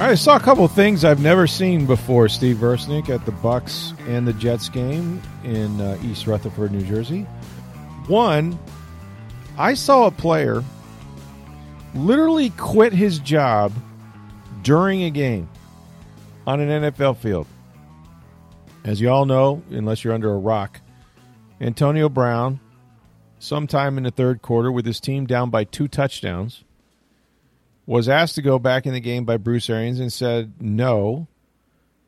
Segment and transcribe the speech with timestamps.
[0.00, 2.28] I saw a couple things I've never seen before.
[2.28, 7.22] Steve Versnick at the Bucs and the Jets game in uh, East Rutherford, New Jersey.
[8.06, 8.56] One,
[9.58, 10.62] I saw a player
[11.94, 13.72] literally quit his job
[14.62, 15.48] during a game
[16.46, 17.48] on an NFL field.
[18.84, 20.80] As you all know, unless you're under a rock,
[21.60, 22.60] Antonio Brown,
[23.40, 26.62] sometime in the third quarter, with his team down by two touchdowns,
[27.88, 31.26] was asked to go back in the game by Bruce Arians and said no.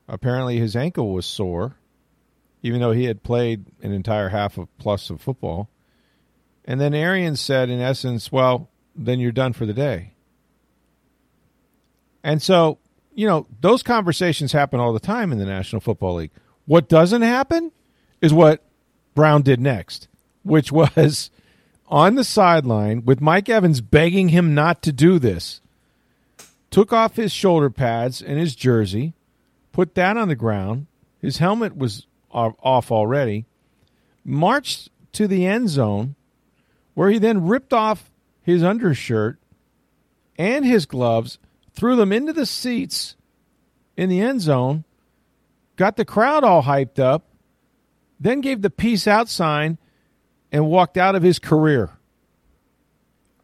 [0.07, 1.77] Apparently, his ankle was sore,
[2.63, 5.71] even though he had played an entire half of plus of football.
[6.67, 10.13] And then Arians said, in essence, well, then you're done for the day.
[12.23, 12.77] And so,
[13.15, 16.33] you know, those conversations happen all the time in the National Football League.
[16.67, 17.73] What doesn't happen
[18.21, 18.63] is what
[19.15, 20.09] Brown did next,
[20.43, 21.31] which was
[21.89, 25.63] on the sideline with Mike Evans begging him not to do this
[26.71, 29.15] took off his shoulder pads and his jersey,
[29.73, 30.87] put that on the ground.
[31.21, 33.47] His helmet was off already.
[34.25, 36.15] Marched to the end zone,
[36.95, 38.11] where he then ripped off
[38.43, 39.39] his undershirt
[40.39, 41.39] and his gloves,
[41.73, 43.17] threw them into the seats
[43.97, 44.85] in the end zone,
[45.77, 47.25] got the crowd all hyped up,
[48.19, 49.79] then gave the peace out sign
[50.53, 51.91] and walked out of his career.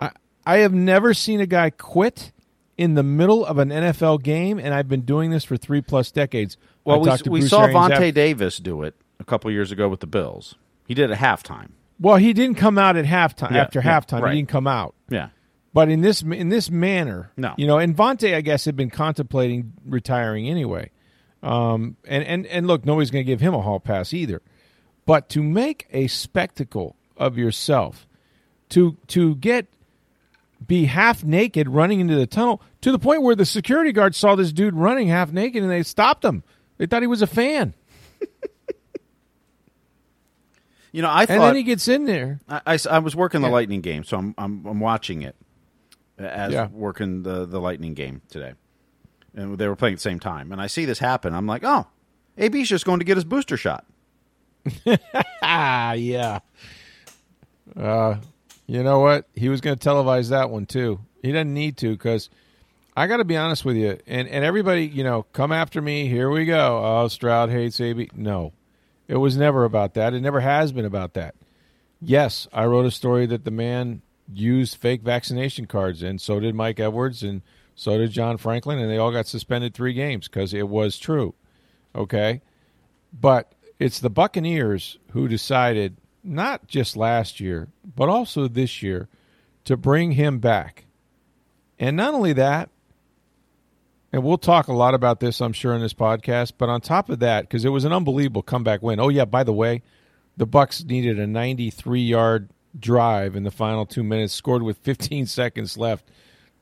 [0.00, 0.11] I,
[0.44, 2.33] I have never seen a guy quit
[2.78, 6.10] in the middle of an NFL game, and I've been doing this for three plus
[6.10, 6.56] decades.
[6.84, 10.06] Well, we, we saw Vontae after, Davis do it a couple years ago with the
[10.06, 10.55] Bills.
[10.86, 11.70] He did it at halftime.
[11.98, 13.52] Well, he didn't come out at halftime.
[13.52, 14.34] Yeah, after yeah, halftime, right.
[14.34, 14.95] he didn't come out.
[15.08, 15.30] Yeah.
[15.73, 17.55] But in this in this manner, no.
[17.58, 20.90] you know, and Vontae, I guess, had been contemplating retiring anyway.
[21.42, 24.40] Um, and, and, and look, nobody's going to give him a hall pass either.
[25.05, 28.06] But to make a spectacle of yourself,
[28.70, 29.68] to to get
[30.64, 34.34] be half naked running into the tunnel to the point where the security guard saw
[34.34, 36.42] this dude running half naked and they stopped him.
[36.78, 37.74] They thought he was a fan.
[40.92, 42.40] you know, I thought, and then he gets in there.
[42.48, 43.52] I, I, I was working the yeah.
[43.52, 45.36] Lightning game, so I'm I'm, I'm watching it
[46.18, 46.68] as yeah.
[46.68, 48.55] working the the Lightning game today,
[49.34, 50.52] and they were playing at the same time.
[50.52, 51.34] And I see this happen.
[51.34, 51.86] I'm like, oh,
[52.39, 53.84] AB's just going to get his booster shot.
[55.42, 56.40] yeah.
[57.74, 58.16] Uh,
[58.66, 59.27] you know what?
[59.34, 61.00] He was going to televise that one too.
[61.22, 62.30] He doesn't need to because
[62.96, 66.08] I got to be honest with you, and and everybody, you know, come after me.
[66.08, 66.82] Here we go.
[66.82, 68.10] Oh, Stroud hates AB.
[68.14, 68.52] No,
[69.06, 70.14] it was never about that.
[70.14, 71.34] It never has been about that.
[72.00, 76.54] Yes, I wrote a story that the man used fake vaccination cards, and so did
[76.54, 77.42] Mike Edwards, and
[77.74, 81.34] so did John Franklin, and they all got suspended three games because it was true.
[81.94, 82.40] Okay,
[83.12, 85.96] but it's the Buccaneers who decided
[86.27, 89.09] not just last year, but also this year
[89.64, 90.87] to bring him back.
[91.79, 92.70] And not only that,
[94.13, 96.53] and we'll talk a lot about this, I'm sure, in this podcast.
[96.57, 99.01] But on top of that, because it was an unbelievable comeback win.
[99.01, 99.83] Oh yeah, by the way,
[100.37, 105.27] the Bucs needed a 93 yard drive in the final two minutes, scored with 15
[105.27, 106.11] seconds left.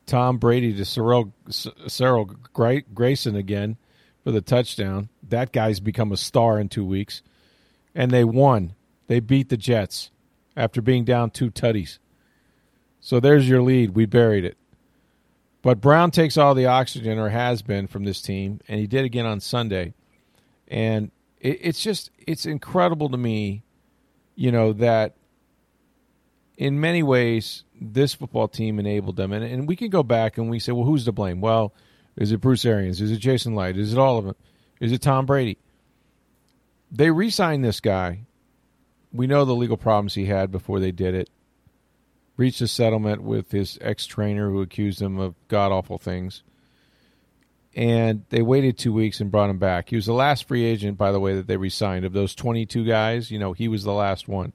[0.05, 3.77] Tom Brady to Cyril, Cyril Grayson again
[4.23, 5.09] for the touchdown.
[5.27, 7.23] That guy's become a star in two weeks,
[7.95, 8.75] and they won.
[9.07, 10.11] They beat the Jets
[10.55, 11.99] after being down two tutties.
[12.99, 13.91] So there's your lead.
[13.91, 14.57] We buried it.
[15.61, 19.03] But Brown takes all the oxygen, or has been, from this team, and he did
[19.03, 19.93] again on Sunday.
[20.67, 23.63] And it, it's just, it's incredible to me,
[24.35, 25.15] you know, that
[26.57, 29.33] in many ways, this football team enabled them.
[29.33, 31.41] And, and we can go back and we say, well, who's to blame?
[31.41, 31.73] Well,
[32.15, 33.01] is it Bruce Arians?
[33.01, 33.77] Is it Jason Licht?
[33.77, 34.35] Is it all of them?
[34.79, 35.57] Is it Tom Brady?
[36.91, 38.21] They re signed this guy
[39.15, 41.29] we know the legal problems he had before they did it.
[42.37, 46.43] Reached a settlement with his ex trainer who accused him of god awful things.
[47.73, 49.89] And they waited two weeks and brought him back.
[49.89, 52.05] He was the last free agent, by the way, that they resigned.
[52.05, 54.53] Of those 22 guys, you know, he was the last one.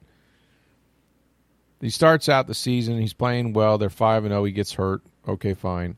[1.80, 3.00] He starts out the season.
[3.00, 3.78] He's playing well.
[3.78, 4.44] They're 5 and 0.
[4.44, 5.02] He gets hurt.
[5.26, 5.96] Okay, fine.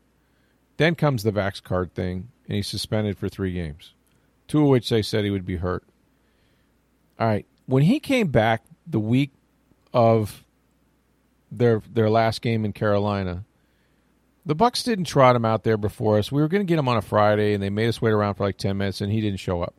[0.77, 3.93] Then comes the Vax card thing, and he's suspended for three games,
[4.47, 5.83] two of which they said he would be hurt.
[7.19, 9.31] All right when he came back the week
[9.95, 10.45] of
[11.51, 13.45] their their last game in Carolina.
[14.45, 16.31] The Bucs didn't trot him out there before us.
[16.31, 18.35] We were going to get him on a Friday, and they made us wait around
[18.35, 19.73] for like ten minutes, and he didn't show up.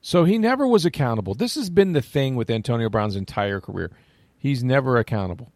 [0.00, 1.34] So he never was accountable.
[1.34, 3.90] This has been the thing with Antonio Brown's entire career.
[4.38, 5.52] He's never accountable.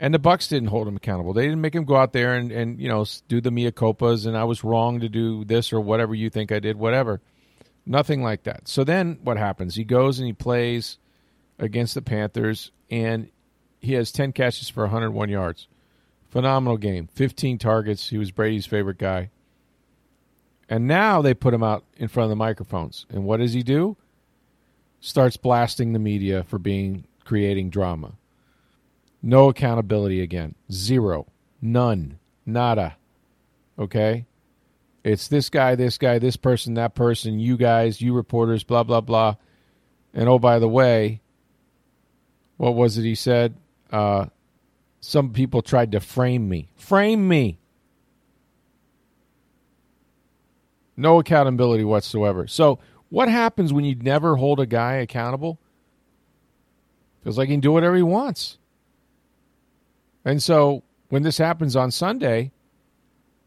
[0.00, 1.34] And the Bucs didn't hold him accountable.
[1.34, 4.26] They didn't make him go out there and, and you know do the mea copas
[4.26, 7.20] and I was wrong to do this or whatever you think I did, whatever.
[7.88, 8.68] Nothing like that.
[8.68, 9.74] So then what happens?
[9.74, 10.98] He goes and he plays
[11.58, 13.30] against the Panthers and
[13.80, 15.68] he has 10 catches for 101 yards.
[16.28, 17.08] Phenomenal game.
[17.14, 18.10] 15 targets.
[18.10, 19.30] He was Brady's favorite guy.
[20.68, 23.06] And now they put him out in front of the microphones.
[23.08, 23.96] And what does he do?
[25.00, 28.12] Starts blasting the media for being creating drama.
[29.22, 30.54] No accountability again.
[30.70, 31.26] Zero.
[31.62, 32.18] None.
[32.44, 32.96] Nada.
[33.78, 34.26] Okay?
[35.04, 39.00] It's this guy, this guy, this person, that person, you guys, you reporters, blah, blah,
[39.00, 39.36] blah.
[40.12, 41.20] And oh, by the way,
[42.56, 43.54] what was it he said?
[43.90, 44.26] Uh,
[45.00, 46.70] some people tried to frame me.
[46.76, 47.58] Frame me.
[50.96, 52.48] No accountability whatsoever.
[52.48, 52.80] So,
[53.10, 55.58] what happens when you never hold a guy accountable?
[57.22, 58.58] Feels like he can do whatever he wants.
[60.24, 62.52] And so, when this happens on Sunday,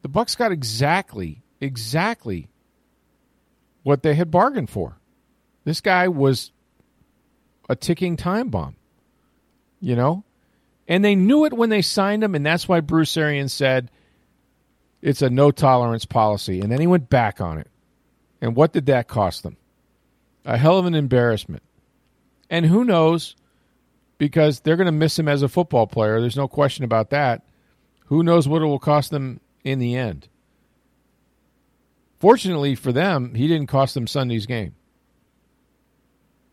[0.02, 2.50] the Bucs got exactly, exactly
[3.84, 4.98] what they had bargained for.
[5.64, 6.52] This guy was
[7.70, 8.76] a ticking time bomb,
[9.80, 10.24] you know?
[10.88, 13.92] And they knew it when they signed him, and that's why Bruce Arians said
[15.02, 16.60] it's a no tolerance policy.
[16.60, 17.68] And then he went back on it.
[18.42, 19.58] And what did that cost them?
[20.46, 21.64] A hell of an embarrassment.
[22.50, 23.36] And who knows,
[24.18, 26.20] because they're going to miss him as a football player.
[26.20, 27.44] There's no question about that.
[28.08, 30.28] Who knows what it will cost them in the end?
[32.20, 34.76] Fortunately for them, he didn't cost them Sunday's game.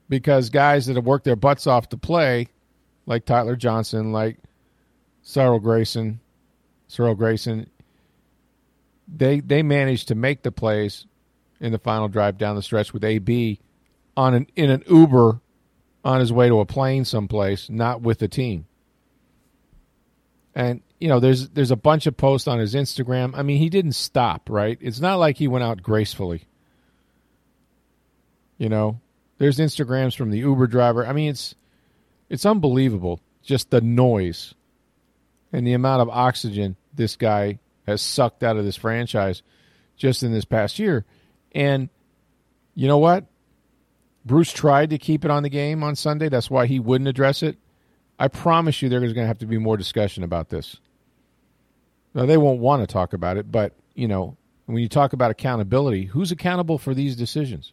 [0.09, 2.49] Because guys that have worked their butts off to play
[3.05, 4.39] like Tyler Johnson, like
[5.23, 6.21] Cyril Grayson,
[6.87, 7.69] Cyril Grayson,
[9.07, 11.07] they they managed to make the plays
[11.61, 13.61] in the final drive down the stretch with AB
[14.17, 15.41] on an in an Uber
[16.05, 18.67] on his way to a plane someplace, not with the team.
[20.55, 23.33] And you know, there's there's a bunch of posts on his Instagram.
[23.35, 24.79] I mean, he didn't stop, right?
[24.81, 26.45] It's not like he went out gracefully.
[28.57, 29.01] You know,
[29.39, 31.07] there's Instagrams from the Uber driver.
[31.07, 31.55] I mean, it's
[32.29, 34.55] it's unbelievable just the noise
[35.53, 39.43] and the amount of oxygen this guy has sucked out of this franchise
[39.97, 41.07] just in this past year.
[41.53, 41.89] And
[42.75, 43.25] you know what?
[44.27, 46.29] Bruce tried to keep it on the game on Sunday.
[46.29, 47.57] That's why he wouldn't address it.
[48.19, 50.77] I promise you there's going to have to be more discussion about this.
[52.15, 54.37] Now, they won't want to talk about it, but, you know,
[54.67, 57.73] when you talk about accountability, who's accountable for these decisions?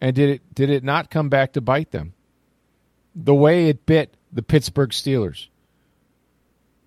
[0.00, 2.14] And did it did it not come back to bite them?
[3.14, 5.48] the way it bit the Pittsburgh Steelers,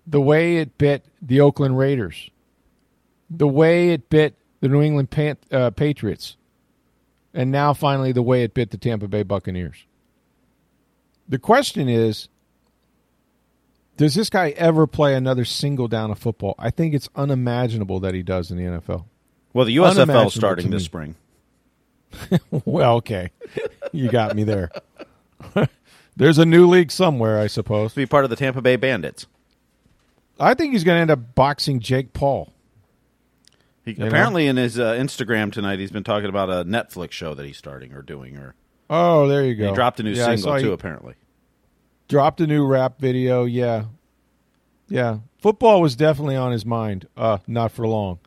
[0.06, 2.30] the way it bit the Oakland Raiders,
[3.30, 6.36] the way it bit the New England Pan- uh, Patriots,
[7.34, 9.84] and now finally the way it bit the Tampa Bay Buccaneers.
[11.28, 12.28] The question is
[13.96, 16.54] does this guy ever play another single down of football?
[16.58, 19.04] I think it's unimaginable that he does in the NFL.
[19.52, 21.14] Well, the USFL is starting this spring.
[22.64, 23.30] well, okay.
[23.92, 24.70] you got me there.
[26.16, 27.92] There's a new league somewhere, I suppose.
[27.92, 29.26] To be part of the Tampa Bay Bandits.
[30.38, 32.52] I think he's going to end up boxing Jake Paul.
[33.84, 34.50] He, apparently, know?
[34.50, 37.94] in his uh, Instagram tonight, he's been talking about a Netflix show that he's starting
[37.94, 38.36] or doing.
[38.36, 38.54] Or
[38.90, 39.68] oh, there you go.
[39.68, 40.72] He dropped a new yeah, single too.
[40.72, 41.14] Apparently,
[42.08, 43.44] dropped a new rap video.
[43.44, 43.84] Yeah,
[44.88, 45.18] yeah.
[45.38, 47.06] Football was definitely on his mind.
[47.16, 48.18] Uh, not for long.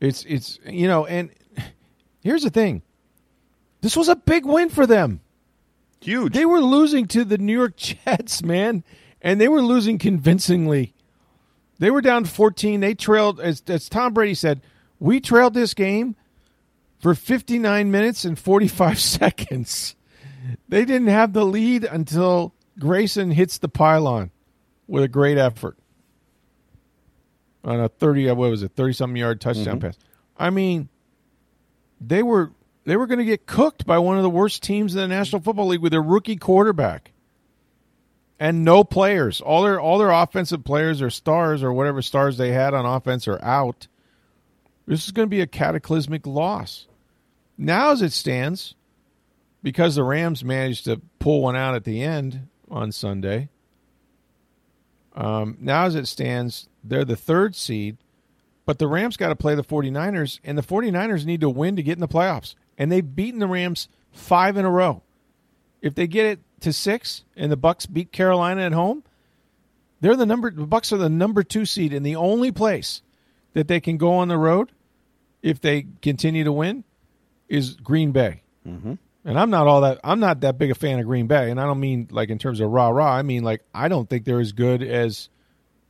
[0.00, 1.30] It's it's you know, and
[2.22, 2.82] here's the thing.
[3.80, 5.20] This was a big win for them.
[6.00, 6.32] Huge.
[6.32, 8.84] They were losing to the New York Jets, man,
[9.20, 10.94] and they were losing convincingly.
[11.78, 12.80] They were down 14.
[12.80, 14.60] They trailed, as, as Tom Brady said,
[14.98, 16.16] we trailed this game
[16.98, 19.96] for 59 minutes and 45 seconds.
[20.68, 24.30] They didn't have the lead until Grayson hits the pylon
[24.86, 25.76] with a great effort
[27.64, 29.86] on a 30, what was it, 30 something yard touchdown mm-hmm.
[29.88, 29.98] pass.
[30.36, 30.88] I mean,
[32.00, 32.52] they were
[32.84, 35.42] they were going to get cooked by one of the worst teams in the National
[35.42, 37.12] Football League with a rookie quarterback
[38.38, 39.40] and no players.
[39.40, 43.28] All their all their offensive players or stars or whatever stars they had on offense
[43.28, 43.88] are out.
[44.88, 46.86] This is going to be a cataclysmic loss.
[47.56, 48.74] Now, as it stands,
[49.62, 53.48] because the Rams managed to pull one out at the end on Sunday.
[55.14, 57.98] Um, now, as it stands, they're the third seed,
[58.64, 61.82] but the Rams got to play the 49ers, and the 49ers need to win to
[61.82, 65.02] get in the playoffs and they've beaten the Rams five in a row.
[65.82, 69.04] if they get it to six and the Bucs beat Carolina at home,
[70.00, 70.50] they're the number.
[70.50, 73.02] The Bucs are the number two seed, and the only place
[73.52, 74.72] that they can go on the road
[75.42, 76.84] if they continue to win
[77.48, 78.42] is Green Bay.
[78.66, 78.94] Mm-hmm.
[79.24, 80.00] And I'm not all that.
[80.04, 82.38] I'm not that big a fan of Green Bay, and I don't mean like in
[82.38, 83.14] terms of rah rah.
[83.14, 85.28] I mean like I don't think they're as good as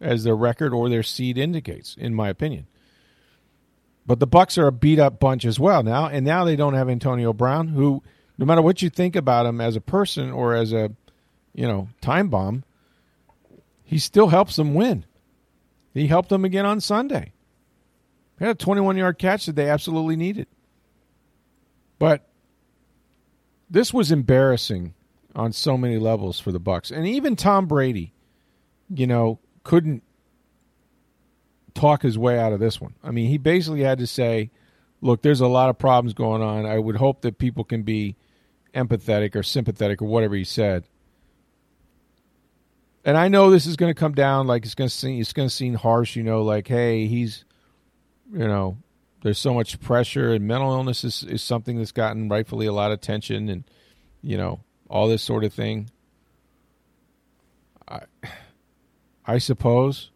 [0.00, 2.67] as their record or their seed indicates, in my opinion.
[4.07, 6.75] But the Bucs are a beat up bunch as well now, and now they don't
[6.75, 8.02] have Antonio Brown, who
[8.38, 10.93] no matter what you think about him as a person or as a
[11.55, 12.64] you know time bomb,
[13.85, 15.05] he still helps them win.
[15.95, 17.33] He helped them again on Sunday.
[18.38, 20.47] Had a 21 yard catch that they absolutely needed.
[21.99, 22.28] But
[23.68, 24.95] this was embarrassing
[25.35, 26.90] on so many levels for the Bucs.
[26.90, 28.12] And even Tom Brady,
[28.88, 30.02] you know, couldn't
[31.75, 32.95] talk his way out of this one.
[33.02, 34.50] I mean, he basically had to say,
[35.00, 36.66] look, there's a lot of problems going on.
[36.66, 38.16] I would hope that people can be
[38.75, 40.85] empathetic or sympathetic or whatever he said.
[43.04, 45.33] And I know this is going to come down like it's going to seem it's
[45.33, 47.45] going to seem harsh, you know, like hey, he's
[48.32, 48.78] you know,
[49.23, 52.92] there's so much pressure and mental illness is, is something that's gotten rightfully a lot
[52.92, 53.64] of attention and
[54.23, 55.90] you know, all this sort of thing.
[57.87, 58.00] I
[59.25, 60.11] I suppose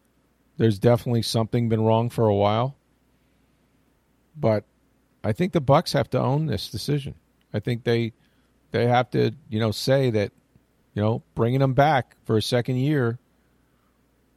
[0.56, 2.76] there's definitely something been wrong for a while.
[4.36, 4.64] But
[5.22, 7.14] I think the Bucs have to own this decision.
[7.52, 8.12] I think they
[8.70, 10.32] they have to, you know, say that,
[10.94, 13.18] you know, bringing them back for a second year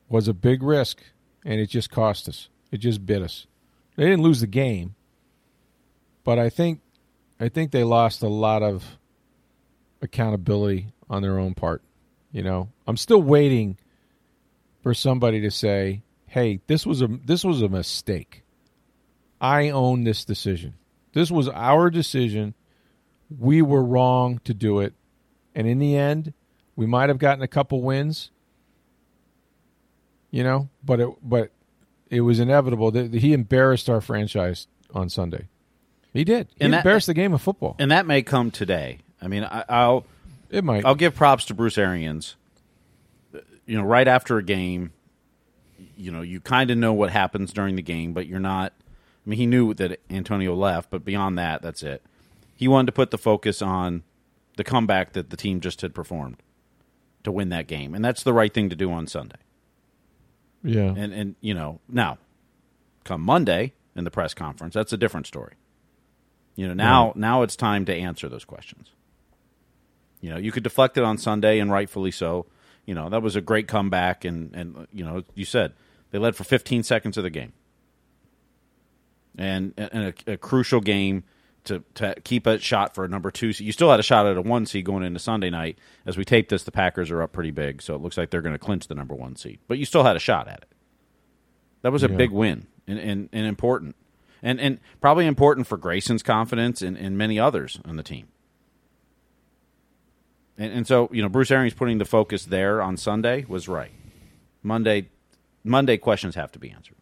[0.10, 1.02] was a big risk
[1.46, 2.50] and it just cost us.
[2.72, 3.48] It just bit us.
[3.96, 4.96] They didn't lose the game,
[6.24, 6.82] but I think
[7.40, 8.98] I think they lost a lot of
[10.02, 11.82] accountability on their own part.
[12.32, 13.78] You know, I'm still waiting
[14.82, 18.44] for somebody to say, "Hey, this was a this was a mistake.
[19.40, 20.76] I own this decision.
[21.14, 22.54] This was our decision.
[23.40, 24.94] We were wrong to do it,
[25.54, 26.34] and in the end,
[26.76, 28.32] we might have gotten a couple wins.
[30.32, 31.52] You know, but it but
[32.16, 35.48] it was inevitable that he embarrassed our franchise on Sunday.
[36.14, 36.48] He did.
[36.56, 39.00] He and that, embarrassed the game of football, and that may come today.
[39.22, 40.06] I mean, I, will
[40.50, 40.86] It might.
[40.86, 42.36] I'll give props to Bruce Arians.
[43.66, 44.94] You know, right after a game,
[45.98, 48.72] you know, you kind of know what happens during the game, but you're not.
[49.26, 52.04] I mean, he knew that Antonio left, but beyond that, that's it.
[52.56, 54.04] He wanted to put the focus on
[54.56, 56.38] the comeback that the team just had performed
[57.24, 59.38] to win that game, and that's the right thing to do on Sunday.
[60.66, 60.94] Yeah.
[60.96, 62.18] And and you know, now
[63.04, 65.54] come Monday in the press conference, that's a different story.
[66.56, 68.90] You know, now now it's time to answer those questions.
[70.22, 72.48] You know, you could deflect it on Sunday and rightfully so.
[72.86, 75.74] You know, that was a great comeback and and you know, you said
[76.12, 77.54] they led for 15 seconds of the game.
[79.38, 81.26] And, and a, a crucial game
[81.66, 83.48] to, to keep a shot for a number two.
[83.48, 85.78] You still had a shot at a one seed going into Sunday night.
[86.06, 88.42] As we tape this, the Packers are up pretty big, so it looks like they're
[88.42, 89.60] going to clinch the number one seed.
[89.68, 90.70] But you still had a shot at it.
[91.82, 92.18] That was a yeah.
[92.18, 93.96] big win and, and, and, important.
[94.42, 98.28] And, and probably important for Grayson's confidence and, and many others on the team.
[100.58, 103.92] And, and so, you know, Bruce Arians putting the focus there on Sunday was right.
[104.64, 105.10] Monday,
[105.64, 106.96] Monday questions have to be answered.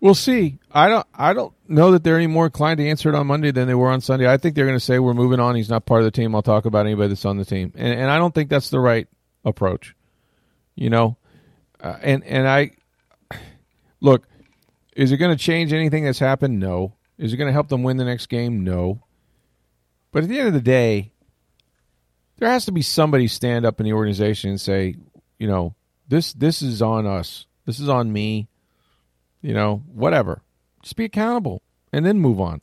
[0.00, 0.58] We'll see.
[0.70, 1.06] I don't.
[1.12, 3.74] I don't know that they're any more inclined to answer it on Monday than they
[3.74, 4.30] were on Sunday.
[4.30, 5.56] I think they're going to say we're moving on.
[5.56, 6.34] He's not part of the team.
[6.34, 8.78] I'll talk about anybody that's on the team, and, and I don't think that's the
[8.78, 9.08] right
[9.44, 9.96] approach.
[10.76, 11.16] You know,
[11.80, 12.72] uh, and and I
[14.00, 14.28] look.
[14.94, 16.58] Is it going to change anything that's happened?
[16.58, 16.94] No.
[17.18, 18.64] Is it going to help them win the next game?
[18.64, 19.02] No.
[20.12, 21.12] But at the end of the day,
[22.38, 24.96] there has to be somebody stand up in the organization and say,
[25.38, 25.74] you know,
[26.06, 27.46] this this is on us.
[27.64, 28.48] This is on me
[29.42, 30.42] you know, whatever.
[30.82, 32.60] Just be accountable and then move on.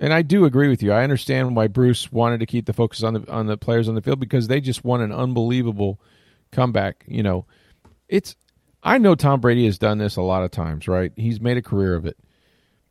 [0.00, 0.92] And I do agree with you.
[0.92, 3.94] I understand why Bruce wanted to keep the focus on the on the players on
[3.94, 6.00] the field because they just won an unbelievable
[6.52, 7.04] comeback.
[7.08, 7.46] You know,
[8.08, 8.36] it's
[8.82, 11.12] I know Tom Brady has done this a lot of times, right?
[11.16, 12.16] He's made a career of it.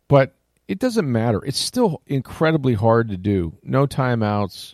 [0.07, 0.35] But
[0.67, 1.43] it doesn't matter.
[1.45, 3.57] It's still incredibly hard to do.
[3.63, 4.73] No timeouts.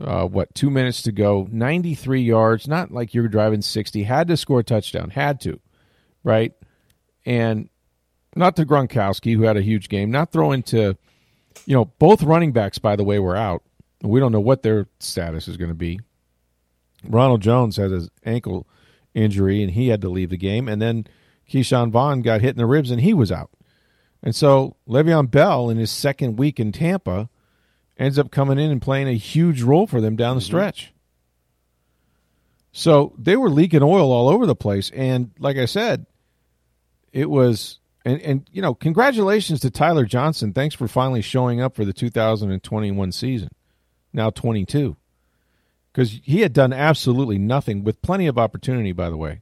[0.00, 4.36] Uh, what, two minutes to go, 93 yards, not like you're driving 60, had to
[4.36, 5.58] score a touchdown, had to,
[6.22, 6.52] right?
[7.24, 7.68] And
[8.34, 10.96] not to Gronkowski, who had a huge game, not throwing to,
[11.66, 13.62] you know, both running backs, by the way, were out.
[14.02, 16.00] We don't know what their status is going to be.
[17.04, 18.66] Ronald Jones had his ankle
[19.14, 20.68] injury, and he had to leave the game.
[20.68, 21.06] And then
[21.50, 23.50] Ke'Shawn Vaughn got hit in the ribs, and he was out.
[24.22, 27.28] And so Le'Veon Bell, in his second week in Tampa,
[27.98, 30.46] ends up coming in and playing a huge role for them down the mm-hmm.
[30.46, 30.92] stretch.
[32.72, 34.90] So they were leaking oil all over the place.
[34.90, 36.06] And like I said,
[37.12, 40.52] it was and and you know congratulations to Tyler Johnson.
[40.52, 43.50] Thanks for finally showing up for the 2021 season.
[44.12, 44.96] now 22.
[45.92, 49.40] Because he had done absolutely nothing with plenty of opportunity, by the way.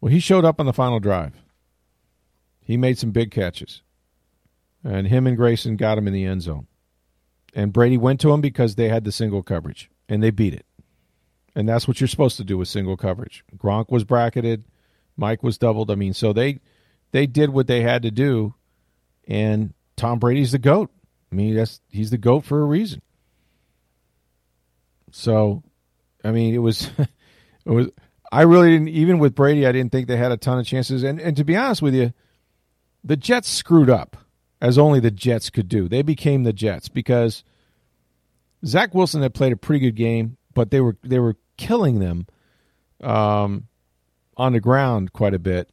[0.00, 1.32] Well, he showed up on the final drive.
[2.60, 3.80] He made some big catches.
[4.82, 6.66] And him and Grayson got him in the end zone.
[7.54, 10.66] And Brady went to him because they had the single coverage, and they beat it.
[11.54, 13.44] And that's what you're supposed to do with single coverage.
[13.56, 14.64] Gronk was bracketed,
[15.16, 15.90] Mike was doubled.
[15.90, 16.60] I mean, so they
[17.14, 18.54] they did what they had to do,
[19.28, 20.90] and Tom Brady's the goat.
[21.30, 23.02] I mean, that's he's the goat for a reason.
[25.12, 25.62] So,
[26.24, 27.88] I mean, it was it was.
[28.32, 29.64] I really didn't even with Brady.
[29.64, 31.04] I didn't think they had a ton of chances.
[31.04, 32.12] And and to be honest with you,
[33.04, 34.16] the Jets screwed up
[34.60, 35.88] as only the Jets could do.
[35.88, 37.44] They became the Jets because
[38.66, 42.26] Zach Wilson had played a pretty good game, but they were they were killing them
[43.04, 43.68] um,
[44.36, 45.70] on the ground quite a bit,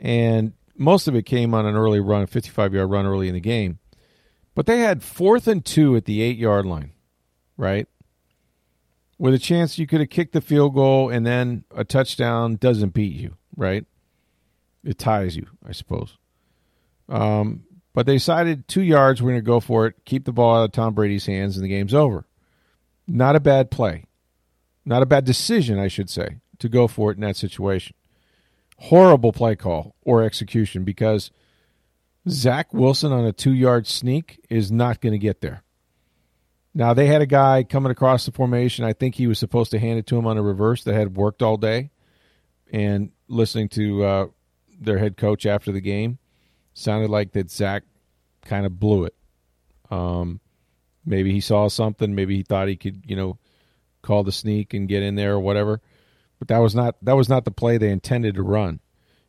[0.00, 3.34] and most of it came on an early run, a 55 yard run early in
[3.34, 3.78] the game.
[4.54, 6.92] But they had fourth and two at the eight yard line,
[7.56, 7.88] right?
[9.18, 12.94] With a chance you could have kicked the field goal and then a touchdown doesn't
[12.94, 13.84] beat you, right?
[14.84, 16.16] It ties you, I suppose.
[17.08, 20.56] Um, but they decided two yards, we're going to go for it, keep the ball
[20.56, 22.26] out of Tom Brady's hands, and the game's over.
[23.06, 24.04] Not a bad play.
[24.84, 27.94] Not a bad decision, I should say, to go for it in that situation.
[28.76, 31.30] Horrible play call or execution because
[32.28, 35.62] Zach Wilson on a two yard sneak is not going to get there.
[36.74, 38.84] Now, they had a guy coming across the formation.
[38.84, 41.16] I think he was supposed to hand it to him on a reverse that had
[41.16, 41.90] worked all day.
[42.72, 44.26] And listening to uh,
[44.80, 46.18] their head coach after the game,
[46.72, 47.84] sounded like that Zach
[48.44, 49.14] kind of blew it.
[49.90, 50.40] Um,
[51.06, 52.14] maybe he saw something.
[52.14, 53.38] Maybe he thought he could, you know,
[54.02, 55.80] call the sneak and get in there or whatever.
[56.44, 58.80] But that was not that was not the play they intended to run.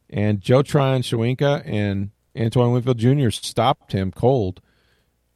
[0.09, 3.29] And Joe Tryon-Shoyinka and Antoine Winfield Jr.
[3.29, 4.61] stopped him cold.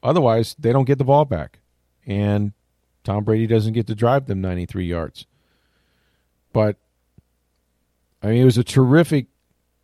[0.03, 1.59] Otherwise, they don't get the ball back.
[2.05, 2.51] And
[3.05, 5.25] Tom Brady doesn't get to drive them 93 yards.
[6.51, 6.75] But
[8.21, 9.27] I mean, it was a terrific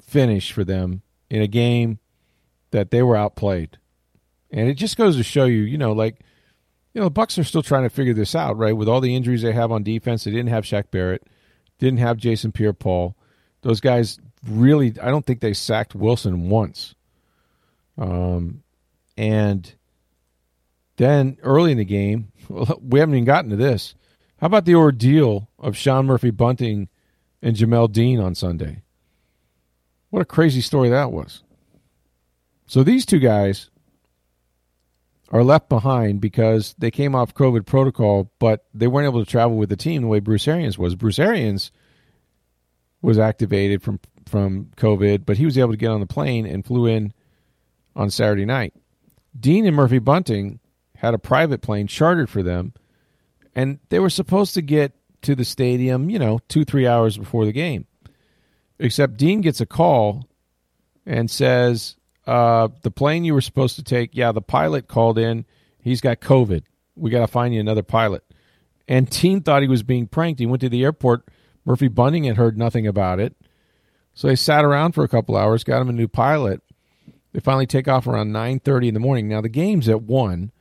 [0.01, 1.99] finish for them in a game
[2.71, 3.77] that they were outplayed.
[4.51, 6.19] And it just goes to show you, you know, like
[6.93, 8.75] you know, the Bucs are still trying to figure this out, right?
[8.75, 11.25] With all the injuries they have on defense, they didn't have Shaq Barrett,
[11.79, 13.15] didn't have Jason Pierre-Paul.
[13.61, 16.95] Those guys really, I don't think they sacked Wilson once.
[17.97, 18.63] Um,
[19.17, 19.73] and
[20.97, 23.95] then early in the game, we haven't even gotten to this.
[24.37, 26.89] How about the ordeal of Sean Murphy Bunting
[27.41, 28.81] and Jamel Dean on Sunday?
[30.09, 31.43] What a crazy story that was.
[32.67, 33.69] So these two guys
[35.29, 39.57] are left behind because they came off COVID protocol, but they weren't able to travel
[39.57, 40.95] with the team the way Bruce Arians was.
[40.95, 41.71] Bruce Arians
[43.01, 46.65] was activated from from COVID, but he was able to get on the plane and
[46.65, 47.13] flew in
[47.95, 48.73] on Saturday night.
[49.39, 50.59] Dean and Murphy Bunting
[50.95, 52.73] had a private plane chartered for them,
[53.53, 57.45] and they were supposed to get to the stadium, you know, two three hours before
[57.45, 57.85] the game.
[58.79, 60.27] Except Dean gets a call
[61.05, 61.95] and says,
[62.27, 65.45] uh, the plane you were supposed to take, yeah, the pilot called in.
[65.79, 66.63] He's got COVID.
[66.95, 68.23] We got to find you another pilot.
[68.87, 70.39] And Dean thought he was being pranked.
[70.39, 71.27] He went to the airport.
[71.65, 73.35] Murphy Bunting had heard nothing about it.
[74.13, 76.61] So they sat around for a couple hours, got him a new pilot.
[77.33, 79.27] They finally take off around 9.30 in the morning.
[79.27, 80.51] Now, the game's at 1,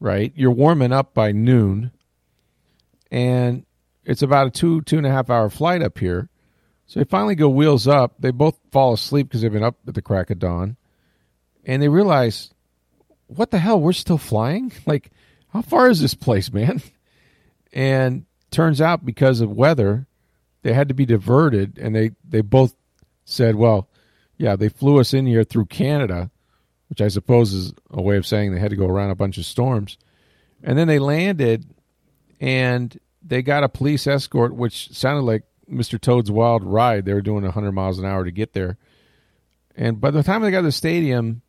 [0.00, 0.32] right?
[0.34, 1.92] You're warming up by noon.
[3.10, 3.64] And
[4.04, 6.28] it's about a two, two and a half hour flight up here.
[6.86, 8.14] So they finally go wheels up.
[8.18, 10.76] They both fall asleep because they've been up at the crack of dawn
[11.68, 12.50] and they realize,
[13.26, 13.78] what the hell?
[13.80, 14.72] We're still flying.
[14.86, 15.12] Like,
[15.52, 16.82] how far is this place, man?
[17.70, 20.06] And turns out because of weather,
[20.62, 22.74] they had to be diverted, and they they both
[23.26, 23.90] said, well,
[24.38, 26.30] yeah, they flew us in here through Canada,
[26.88, 29.36] which I suppose is a way of saying they had to go around a bunch
[29.36, 29.98] of storms,
[30.62, 31.66] and then they landed,
[32.40, 36.00] and they got a police escort, which sounded like Mr.
[36.00, 37.04] Toad's Wild Ride.
[37.04, 38.78] They were doing 100 miles an hour to get there.
[39.76, 41.42] And by the time they got to the stadium,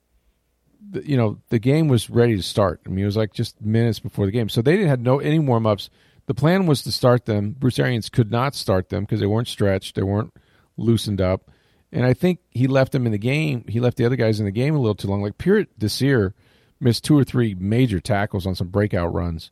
[1.04, 2.82] you know the game was ready to start.
[2.86, 5.20] I mean, it was like just minutes before the game, so they didn't have no
[5.20, 5.90] any warm ups.
[6.26, 7.52] The plan was to start them.
[7.52, 10.34] Bruce Arians could not start them because they weren't stretched, they weren't
[10.78, 11.50] loosened up,
[11.92, 13.66] and I think he left them in the game.
[13.68, 15.22] He left the other guys in the game a little too long.
[15.22, 16.34] Like Pierre Desir
[16.80, 19.52] missed two or three major tackles on some breakout runs,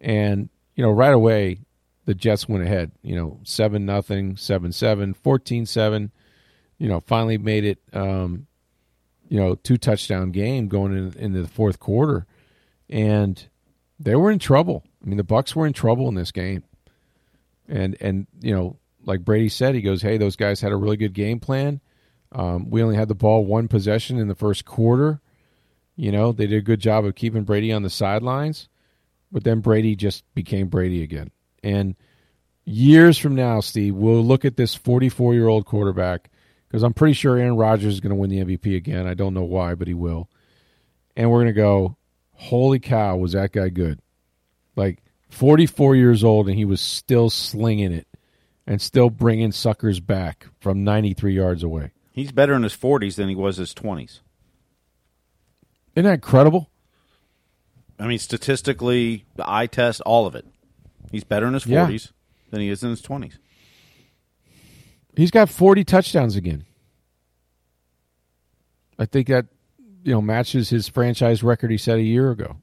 [0.00, 1.60] and you know right away
[2.04, 2.92] the Jets went ahead.
[3.02, 6.10] You know seven nothing, seven seven, 14-7.
[6.78, 7.78] You know finally made it.
[7.92, 8.46] Um,
[9.28, 12.26] you know, two touchdown game going in, into the fourth quarter,
[12.88, 13.48] and
[13.98, 14.84] they were in trouble.
[15.04, 16.64] I mean, the Bucs were in trouble in this game,
[17.68, 20.96] and and you know, like Brady said, he goes, "Hey, those guys had a really
[20.96, 21.80] good game plan.
[22.32, 25.20] Um, we only had the ball one possession in the first quarter.
[25.96, 28.68] You know, they did a good job of keeping Brady on the sidelines,
[29.32, 31.30] but then Brady just became Brady again.
[31.62, 31.96] And
[32.64, 36.30] years from now, Steve, we'll look at this 44 year old quarterback
[36.76, 39.06] because I'm pretty sure Aaron Rodgers is going to win the MVP again.
[39.06, 40.28] I don't know why, but he will.
[41.16, 41.96] And we're going to go,
[42.34, 43.98] holy cow, was that guy good?
[44.76, 48.06] Like 44 years old, and he was still slinging it
[48.66, 51.92] and still bringing suckers back from 93 yards away.
[52.12, 54.20] He's better in his 40s than he was in his 20s.
[55.94, 56.68] Isn't that incredible?
[57.98, 60.44] I mean, statistically, the eye test, all of it.
[61.10, 62.12] He's better in his 40s yeah.
[62.50, 63.38] than he is in his 20s.
[65.16, 66.64] He's got 40 touchdowns again.
[68.98, 69.46] I think that
[70.04, 72.56] you know matches his franchise record he set a year ago.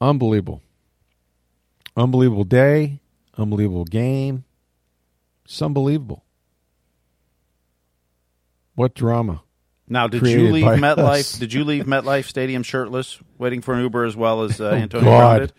[0.00, 0.62] Unbelievable.
[1.96, 3.00] Unbelievable day,
[3.38, 4.44] unbelievable game.
[5.44, 6.24] It's unbelievable.
[8.74, 9.42] What drama.
[9.88, 10.98] Now, did you leave MetLife?
[10.98, 11.38] Us.
[11.38, 14.74] Did you leave MetLife Stadium shirtless, waiting for an Uber as well as uh, oh,
[14.74, 15.52] Antonio Brown did?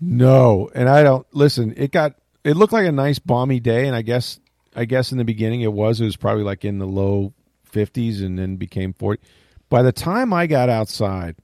[0.00, 1.74] No, and I don't listen.
[1.76, 4.38] It got it looked like a nice balmy day, and I guess
[4.76, 6.00] I guess in the beginning it was.
[6.00, 7.32] It was probably like in the low
[7.64, 9.22] fifties, and then became forty.
[9.68, 11.36] By the time I got outside,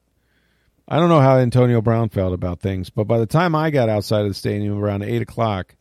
[0.87, 3.89] I don't know how Antonio Brown felt about things, but by the time I got
[3.89, 5.75] outside of the stadium around eight o'clock,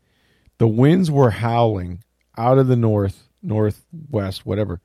[0.58, 2.02] the winds were howling
[2.36, 4.80] out of the north, northwest, whatever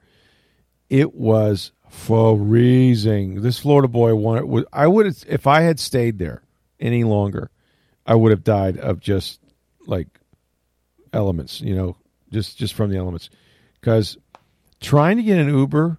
[0.90, 3.42] it was freezing.
[3.42, 4.66] This Florida boy wanted.
[4.72, 6.44] I would have if I had stayed there
[6.80, 7.50] any longer,
[8.06, 9.40] I would have died of just
[9.86, 10.08] like
[11.16, 11.62] elements.
[11.62, 11.98] You know,
[12.32, 13.30] just just from the elements.
[13.80, 14.18] Because
[14.80, 15.98] trying to get an Uber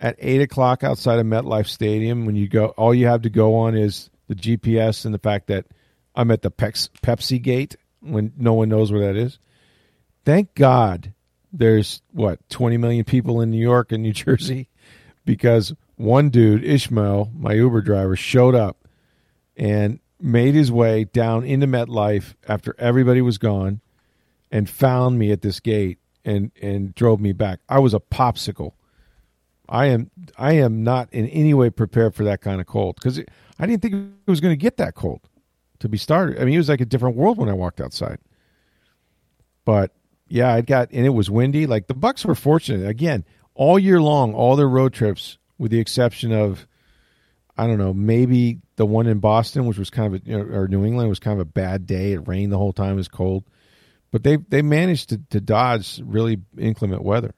[0.00, 3.54] at eight o'clock outside of MetLife Stadium, when you go, all you have to go
[3.56, 5.66] on is the GPS and the fact that
[6.14, 9.38] I'm at the Pepsi gate when no one knows where that is.
[10.24, 11.12] Thank God
[11.52, 14.68] there's what 20 million people in New York and New Jersey
[15.24, 18.88] because one dude, Ishmael, my Uber driver, showed up
[19.56, 23.80] and made his way down into MetLife after everybody was gone
[24.50, 27.60] and found me at this gate and and drove me back.
[27.68, 28.72] I was a popsicle.
[29.68, 33.20] I am I am not in any way prepared for that kind of cold because
[33.58, 35.28] I didn't think it was going to get that cold
[35.80, 36.40] to be started.
[36.40, 38.18] I mean, it was like a different world when I walked outside.
[39.64, 39.92] But
[40.28, 41.66] yeah, I got and it was windy.
[41.66, 45.80] Like the Bucs were fortunate again all year long, all their road trips, with the
[45.80, 46.66] exception of
[47.58, 50.84] I don't know, maybe the one in Boston, which was kind of a, or New
[50.84, 52.12] England was kind of a bad day.
[52.12, 52.92] It rained the whole time.
[52.92, 53.44] It was cold,
[54.10, 57.34] but they they managed to, to dodge really inclement weather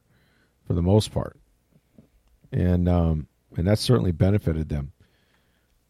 [0.66, 1.36] for the most part,
[2.52, 3.26] and um,
[3.56, 4.92] and that certainly benefited them.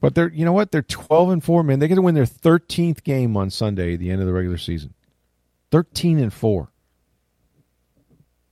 [0.00, 1.78] But they're you know what they're twelve and four man.
[1.78, 4.94] They get to win their thirteenth game on Sunday, the end of the regular season.
[5.70, 6.70] Thirteen and four.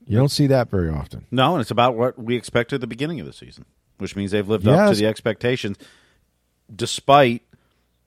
[0.08, 1.26] You don't see that very often.
[1.32, 3.64] No, and it's about what we expected at the beginning of the season,
[3.98, 4.78] which means they've lived yes.
[4.78, 5.76] up to the expectations,
[6.74, 7.42] despite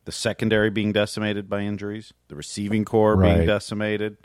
[0.10, 3.36] the secondary being decimated by injuries, the receiving core right.
[3.36, 4.18] being decimated.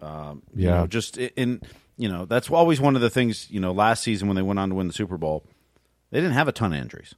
[0.00, 1.60] Um, yeah, you know, just in
[1.98, 3.50] you know that's always one of the things.
[3.50, 5.44] You know, last season when they went on to win the Super Bowl,
[6.10, 7.14] they didn't have a ton of injuries,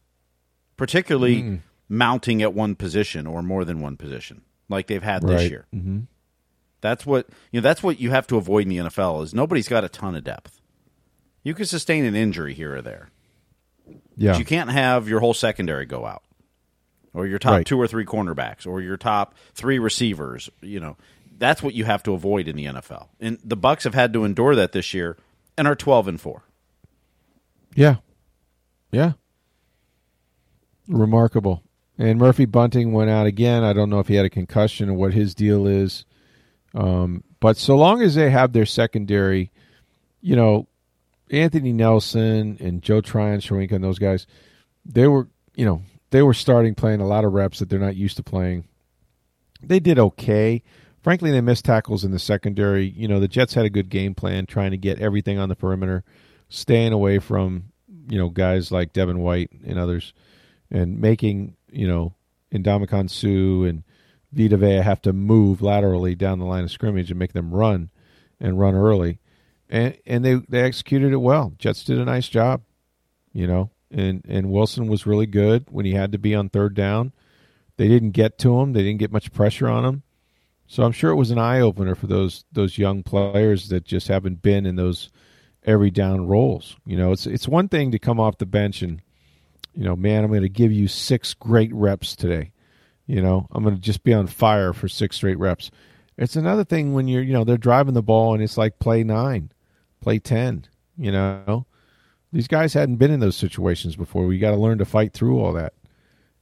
[0.77, 1.61] particularly mm.
[1.88, 5.37] mounting at one position or more than one position, like they've had right.
[5.37, 5.67] this year.
[5.73, 6.01] Mm-hmm.
[6.81, 7.62] That's what you know.
[7.62, 9.23] That's what you have to avoid in the NFL.
[9.23, 10.61] Is nobody's got a ton of depth.
[11.45, 13.11] You can sustain an injury here or there.
[14.17, 16.25] Yeah, but you can't have your whole secondary go out,
[17.14, 17.66] or your top right.
[17.66, 20.51] two or three cornerbacks, or your top three receivers.
[20.61, 20.96] You know,
[21.38, 23.09] that's what you have to avoid in the NFL.
[23.20, 25.16] And the Bucs have had to endure that this year,
[25.57, 26.44] and are twelve and four.
[27.75, 27.96] Yeah,
[28.90, 29.12] yeah,
[30.88, 31.62] remarkable.
[31.98, 33.62] And Murphy Bunting went out again.
[33.62, 36.05] I don't know if he had a concussion or what his deal is.
[36.75, 39.51] Um, but so long as they have their secondary,
[40.20, 40.68] you know,
[41.31, 44.27] Anthony Nelson and Joe Tryon, Shoyinka, and those guys,
[44.85, 47.96] they were, you know, they were starting playing a lot of reps that they're not
[47.96, 48.64] used to playing.
[49.62, 50.62] They did okay.
[51.01, 52.85] Frankly, they missed tackles in the secondary.
[52.85, 55.57] You know, the Jets had a good game plan trying to get everything on the
[55.57, 56.05] perimeter,
[56.51, 57.72] staying away from,
[58.09, 60.12] you know, guys like Devin White and others,
[60.70, 62.14] and making, you know,
[62.53, 63.83] Ndamukong Suh and
[64.33, 67.88] Vita Vea have to move laterally down the line of scrimmage and make them run
[68.38, 69.18] and run early.
[69.70, 71.55] And and they, they executed it well.
[71.59, 72.61] Jets did a nice job,
[73.33, 73.70] you know.
[73.93, 77.13] And and Wilson was really good when he had to be on third down.
[77.77, 78.73] They didn't get to him.
[78.73, 80.03] They didn't get much pressure on him.
[80.67, 84.09] So I'm sure it was an eye opener for those those young players that just
[84.09, 85.11] haven't been in those
[85.65, 86.77] every down roles.
[86.87, 89.03] You know, it's it's one thing to come off the bench and
[89.75, 92.53] you know, man, I'm going to give you six great reps today.
[93.07, 95.71] You know, I'm going to just be on fire for six straight reps.
[96.19, 99.03] It's another thing when you're, you know, they're driving the ball and it's like play
[99.03, 99.51] nine,
[100.01, 100.67] play 10,
[100.99, 101.67] you know.
[102.33, 104.27] These guys hadn't been in those situations before.
[104.27, 105.75] We got to learn to fight through all that.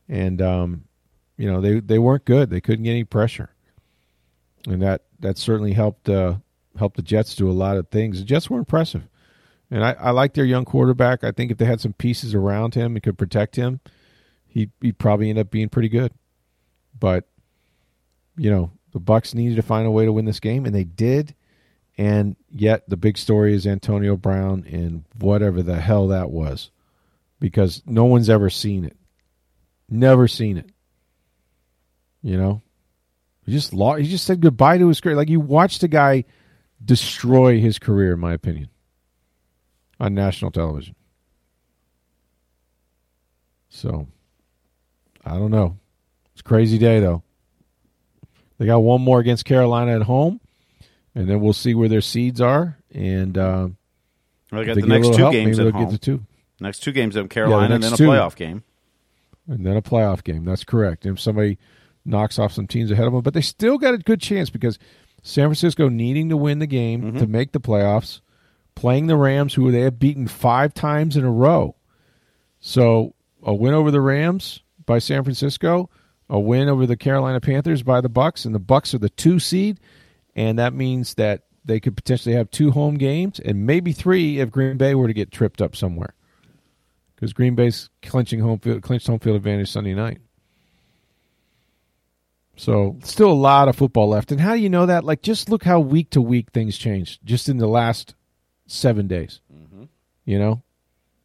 [0.08, 0.84] and um,
[1.36, 2.50] you know they they weren't good.
[2.50, 3.50] They couldn't get any pressure,
[4.66, 6.34] and that that certainly helped uh,
[6.78, 8.18] helped the Jets do a lot of things.
[8.18, 9.08] The Jets were impressive,
[9.70, 11.24] and I, I like their young quarterback.
[11.24, 13.80] I think if they had some pieces around him and could protect him,
[14.46, 16.12] he he probably end up being pretty good.
[16.98, 17.26] But
[18.36, 20.84] you know the Bucs needed to find a way to win this game, and they
[20.84, 21.34] did.
[21.98, 26.70] And yet, the big story is Antonio Brown and whatever the hell that was,
[27.38, 28.96] because no one's ever seen it,
[29.88, 30.70] never seen it.
[32.22, 32.62] You know,
[33.44, 35.16] he just lost, he just said goodbye to his career.
[35.16, 36.24] Like you watched a guy
[36.82, 38.68] destroy his career, in my opinion,
[39.98, 40.94] on national television.
[43.68, 44.08] So,
[45.24, 45.78] I don't know.
[46.32, 47.22] It's crazy day though.
[48.58, 50.40] They got one more against Carolina at home,
[51.14, 52.78] and then we'll see where their seeds are.
[52.92, 53.68] And uh,
[54.50, 55.84] well, they got the next two help, games at home.
[55.84, 56.24] Get the two.
[56.60, 58.06] Next two games at Carolina, yeah, the and then a two.
[58.08, 58.62] playoff game.
[59.48, 60.44] And then a playoff game.
[60.44, 61.04] That's correct.
[61.06, 61.58] And if somebody
[62.04, 64.78] knocks off some teams ahead of them, but they still got a good chance because
[65.22, 67.18] San Francisco needing to win the game mm-hmm.
[67.18, 68.20] to make the playoffs,
[68.74, 71.74] playing the Rams, who they have beaten five times in a row.
[72.60, 75.88] So a win over the Rams by San Francisco
[76.30, 79.40] a win over the Carolina Panthers by the Bucs, and the Bucs are the two
[79.40, 79.80] seed,
[80.34, 84.50] and that means that they could potentially have two home games and maybe three if
[84.50, 86.14] Green Bay were to get tripped up somewhere,
[87.14, 90.18] because Green Bay's clinching home field, clinched home field advantage Sunday night.
[92.56, 95.04] So still a lot of football left, and how do you know that?
[95.04, 98.14] Like, just look how week to week things changed just in the last
[98.66, 99.40] seven days.
[99.52, 99.84] Mm-hmm.
[100.26, 100.62] You know,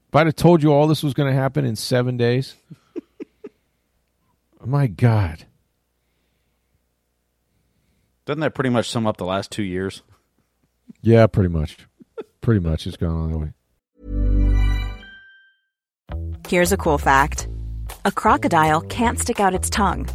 [0.07, 2.55] if I'd have told you all this was going to happen in seven days.
[4.65, 5.45] My God.
[8.25, 10.01] Doesn't that pretty much sum up the last two years?
[11.01, 11.77] Yeah, pretty much.
[12.41, 12.87] pretty much.
[12.87, 13.51] It's gone all the way.
[16.47, 17.47] Here's a cool fact
[18.03, 20.07] a crocodile can't stick out its tongue.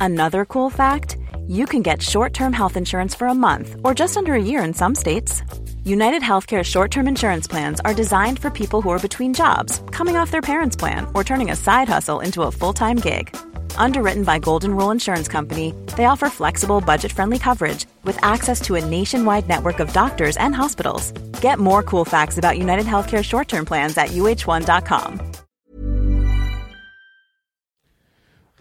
[0.00, 4.16] Another cool fact you can get short term health insurance for a month or just
[4.16, 5.42] under a year in some states.
[5.84, 10.16] United Healthcare short term insurance plans are designed for people who are between jobs, coming
[10.16, 13.36] off their parents' plan, or turning a side hustle into a full time gig
[13.76, 18.84] Underwritten by Golden Rule Insurance Company, they offer flexible, budget-friendly coverage with access to a
[18.84, 21.12] nationwide network of doctors and hospitals.
[21.40, 25.32] Get more cool facts about United Healthcare short-term plans at uhone.com.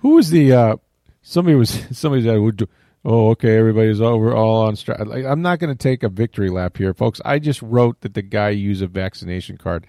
[0.01, 0.75] Who was the uh
[1.21, 2.67] somebody was somebody that would do,
[3.05, 6.49] oh okay everybody's over all on strike like, i'm not going to take a victory
[6.49, 9.87] lap here folks i just wrote that the guy used a vaccination card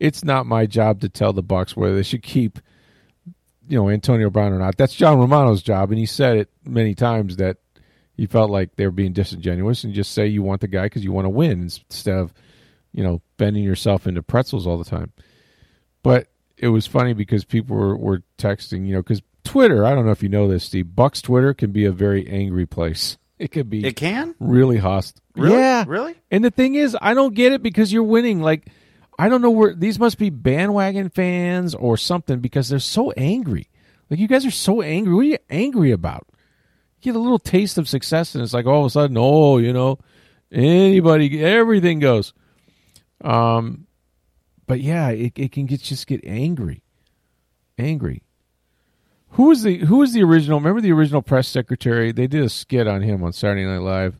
[0.00, 2.58] it's not my job to tell the bucs whether they should keep
[3.68, 4.76] you know Antonio Brown or not.
[4.76, 7.58] That's John Romano's job, and he said it many times that
[8.16, 11.04] he felt like they were being disingenuous, and just say you want the guy because
[11.04, 12.32] you want to win instead of
[12.92, 15.12] you know bending yourself into pretzels all the time.
[16.02, 19.84] But it was funny because people were, were texting, you know, because Twitter.
[19.84, 20.94] I don't know if you know this, Steve.
[20.94, 23.18] Buck's Twitter can be a very angry place.
[23.36, 23.84] It could be.
[23.84, 25.20] It can really hostile.
[25.34, 25.56] Really?
[25.56, 26.14] Yeah, really.
[26.30, 28.40] And the thing is, I don't get it because you're winning.
[28.40, 28.70] Like
[29.18, 33.68] I don't know where these must be bandwagon fans or something because they're so angry.
[34.10, 35.14] Like you guys are so angry.
[35.14, 36.26] What are you angry about?
[37.00, 39.58] You get a little taste of success and it's like all of a sudden, oh,
[39.58, 39.98] you know,
[40.50, 42.32] anybody, everything goes.
[43.22, 43.86] Um,
[44.66, 46.82] but yeah, it, it can get just get angry,
[47.78, 48.22] angry.
[49.30, 50.58] Who was the who was the original?
[50.60, 52.12] Remember the original press secretary?
[52.12, 54.18] They did a skit on him on Saturday Night Live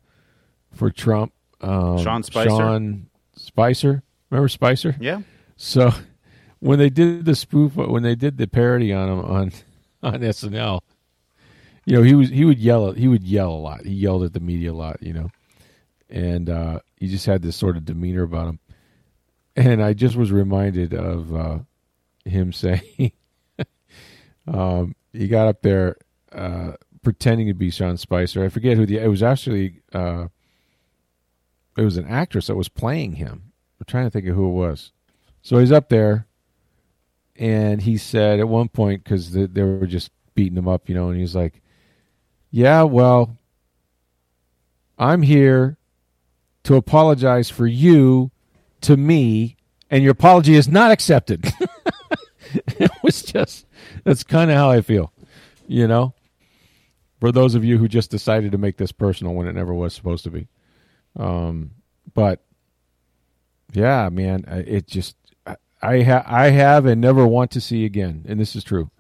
[0.73, 1.33] for Trump.
[1.61, 2.51] Um, Sean Spicer.
[2.51, 4.03] Sean Spicer.
[4.35, 4.97] Remember Spicer?
[4.99, 5.21] Yeah.
[5.55, 5.93] So
[6.59, 9.53] when they did the spoof, when they did the parody on him on
[10.03, 10.81] on SNL,
[11.87, 13.85] you know, he was he would yell he would yell a lot.
[13.85, 15.31] He yelled at the media a lot, you know,
[16.11, 18.59] and uh, he just had this sort of demeanor about him.
[19.55, 21.59] And I just was reminded of uh,
[22.25, 23.13] him saying,
[24.49, 25.97] um, he got up there
[26.33, 26.73] uh,
[27.05, 28.45] pretending to be Sean Spicer.
[28.45, 29.81] I forget who the it was actually.
[29.93, 30.27] Uh,
[31.77, 33.53] it was an actress that was playing him
[33.85, 34.93] I'm trying to think of who it was.
[35.43, 36.27] So he's up there,
[37.37, 40.95] and he said at one point because they, they were just beating him up, you
[40.95, 41.61] know, and he's like,
[42.51, 43.37] "Yeah, well,
[44.99, 45.77] I'm here
[46.63, 48.31] to apologize for you
[48.81, 49.57] to me,
[49.91, 51.45] and your apology is not accepted."
[52.55, 53.67] it was just
[54.03, 55.13] that's kind of how I feel,
[55.67, 56.15] you know.
[57.21, 59.93] For those of you who just decided to make this personal when it never was
[59.93, 60.49] supposed to be,
[61.17, 61.73] um,
[62.15, 62.41] but
[63.77, 65.17] yeah, man, it just
[65.85, 68.91] I ha- I have and never want to see again, and this is true.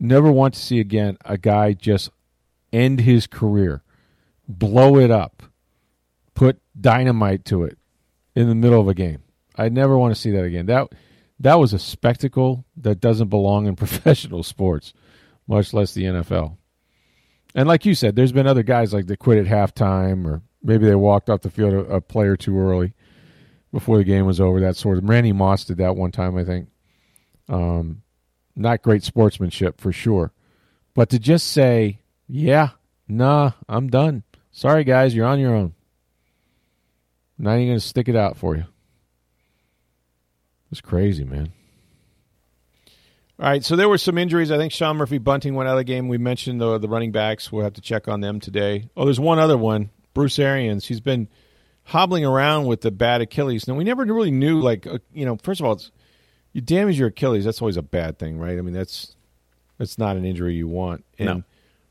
[0.00, 2.10] Never want to see again a guy just
[2.72, 3.82] end his career,
[4.48, 5.44] blow it up,
[6.34, 7.78] put dynamite to it
[8.34, 9.22] in the middle of a game.
[9.56, 10.66] I never want to see that again.
[10.66, 10.88] That
[11.38, 14.92] that was a spectacle that doesn't belong in professional sports.
[15.46, 16.56] much less the NFL.
[17.54, 20.86] And like you said, there's been other guys like they quit at halftime, or maybe
[20.86, 22.94] they walked off the field a, a player too early
[23.72, 24.60] before the game was over.
[24.60, 25.08] That sort of.
[25.08, 26.68] Randy Moss did that one time, I think.
[27.48, 28.02] Um,
[28.56, 30.32] not great sportsmanship for sure,
[30.94, 32.70] but to just say, "Yeah,
[33.08, 34.22] nah, I'm done.
[34.52, 35.74] Sorry, guys, you're on your own."
[37.38, 38.64] Not even going to stick it out for you.
[40.70, 41.52] It's crazy, man.
[43.40, 44.50] All right, so there were some injuries.
[44.50, 46.08] I think Sean Murphy Bunting went out of the game.
[46.08, 47.50] We mentioned the the running backs.
[47.50, 48.90] We'll have to check on them today.
[48.96, 49.88] Oh, there's one other one.
[50.12, 50.86] Bruce Arians.
[50.86, 51.28] He's been
[51.90, 53.66] hobbling around with the bad Achilles.
[53.68, 54.60] Now we never really knew.
[54.60, 55.90] Like, uh, you know, first of all, it's
[56.52, 57.44] you damage your Achilles.
[57.44, 58.58] That's always a bad thing, right?
[58.58, 59.16] I mean, that's
[59.78, 61.04] that's not an injury you want.
[61.18, 61.42] And no.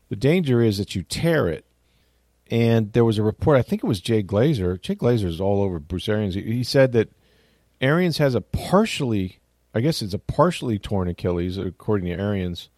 [0.08, 1.64] the danger is that you tear it.
[2.50, 3.58] And there was a report.
[3.58, 4.80] I think it was Jay Glazer.
[4.80, 6.34] Jay Glazer is all over Bruce Arians.
[6.34, 7.10] He, he said that
[7.80, 9.40] Arians has a partially
[9.74, 12.70] I guess it's a partially torn Achilles, according to Arians.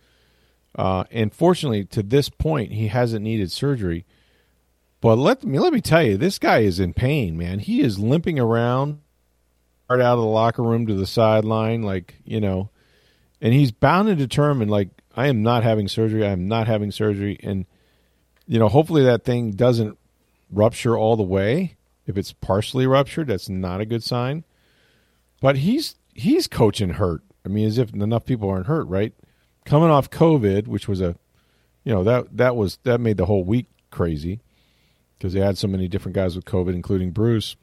[0.75, 4.05] Uh, and fortunately, to this point, he hasn't needed surgery.
[5.03, 7.59] But let me let me tell you, this guy is in pain, man.
[7.59, 9.01] He is limping around,
[9.91, 12.71] out of the locker room to the sideline, like you know,
[13.41, 16.25] and he's bound and determined, like I am not having surgery.
[16.25, 17.67] I am not having surgery, and
[18.47, 19.99] you know, hopefully that thing doesn't
[20.53, 21.77] rupture all the way.
[22.07, 24.45] If it's partially ruptured, that's not a good sign.
[25.41, 27.23] But he's he's coaching hurt.
[27.45, 29.13] I mean, as if enough people aren't hurt, right?
[29.65, 31.17] Coming off COVID, which was a,
[31.83, 34.39] you know, that that was that made the whole week crazy
[35.23, 37.55] because they had so many different guys with COVID, including Bruce.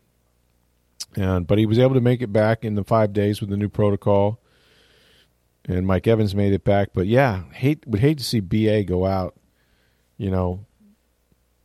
[1.17, 3.57] And but he was able to make it back in the five days with the
[3.57, 4.39] new protocol.
[5.65, 9.05] And Mike Evans made it back, but yeah, hate would hate to see BA go
[9.05, 9.35] out.
[10.17, 10.65] You know,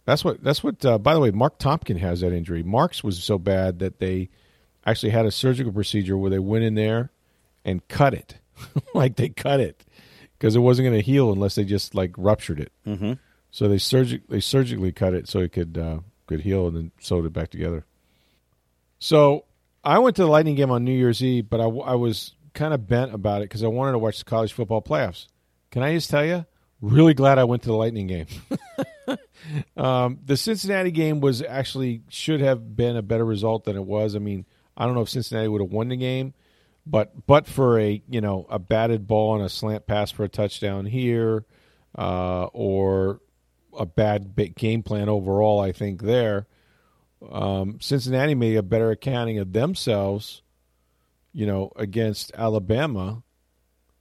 [0.04, 0.84] that's what that's what.
[0.84, 2.64] Uh, by the way, Mark Tompkin has that injury.
[2.64, 4.30] Mark's was so bad that they
[4.84, 7.12] actually had a surgical procedure where they went in there
[7.64, 8.38] and cut it,
[8.94, 9.84] like they cut it
[10.38, 12.72] because it wasn't going to heal unless they just like ruptured it.
[12.84, 13.12] Mm-hmm.
[13.54, 16.90] So they surgi- they surgically cut it so it could uh, could heal and then
[16.98, 17.86] sewed it back together.
[18.98, 19.44] So
[19.84, 22.74] I went to the Lightning game on New Year's Eve, but I, I was kind
[22.74, 25.28] of bent about it because I wanted to watch the college football playoffs.
[25.70, 26.46] Can I just tell you?
[26.80, 28.26] Really glad I went to the Lightning game.
[29.76, 34.16] um, the Cincinnati game was actually should have been a better result than it was.
[34.16, 36.34] I mean, I don't know if Cincinnati would have won the game,
[36.84, 40.28] but but for a you know a batted ball and a slant pass for a
[40.28, 41.44] touchdown here,
[41.96, 43.20] uh, or
[43.78, 46.46] a bad game plan overall, I think there,
[47.30, 50.42] um, Cincinnati made a better accounting of themselves,
[51.32, 53.22] you know, against Alabama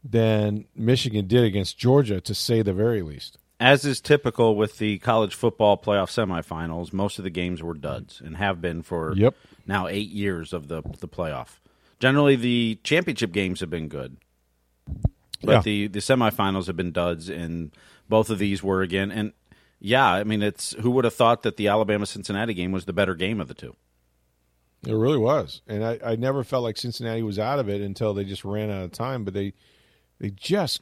[0.04, 3.38] than Michigan did against Georgia, to say the very least.
[3.60, 8.22] As is typical with the college football playoff semifinals, most of the games were duds
[8.24, 11.60] and have been for yep now eight years of the the playoff.
[12.00, 14.18] Generally, the championship games have been good,
[15.42, 15.62] but yeah.
[15.62, 17.72] the the semifinals have been duds, and
[18.10, 19.12] both of these were again.
[19.12, 19.32] And
[19.86, 22.93] yeah, I mean, it's who would have thought that the Alabama Cincinnati game was the
[22.93, 23.76] better game of the two.
[24.88, 28.13] It really was, and I, I never felt like Cincinnati was out of it until
[28.13, 29.26] they just ran out of time.
[29.26, 29.54] But they
[30.19, 30.80] they just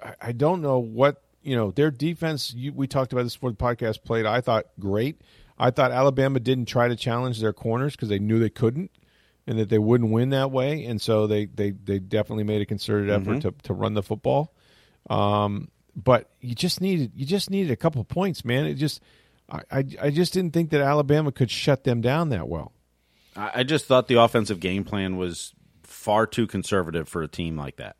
[0.00, 2.54] I, I don't know what you know their defense.
[2.54, 4.24] You, we talked about this before the podcast played.
[4.24, 5.20] I thought great.
[5.58, 8.92] I thought Alabama didn't try to challenge their corners because they knew they couldn't
[9.48, 12.66] and that they wouldn't win that way, and so they they, they definitely made a
[12.66, 13.48] concerted effort mm-hmm.
[13.48, 14.54] to, to run the football.
[15.10, 18.66] Um, but you just needed you just needed a couple points, man.
[18.66, 19.02] It just
[19.48, 22.72] I, I, I just didn't think that Alabama could shut them down that well.
[23.36, 27.76] I just thought the offensive game plan was far too conservative for a team like
[27.76, 27.96] that.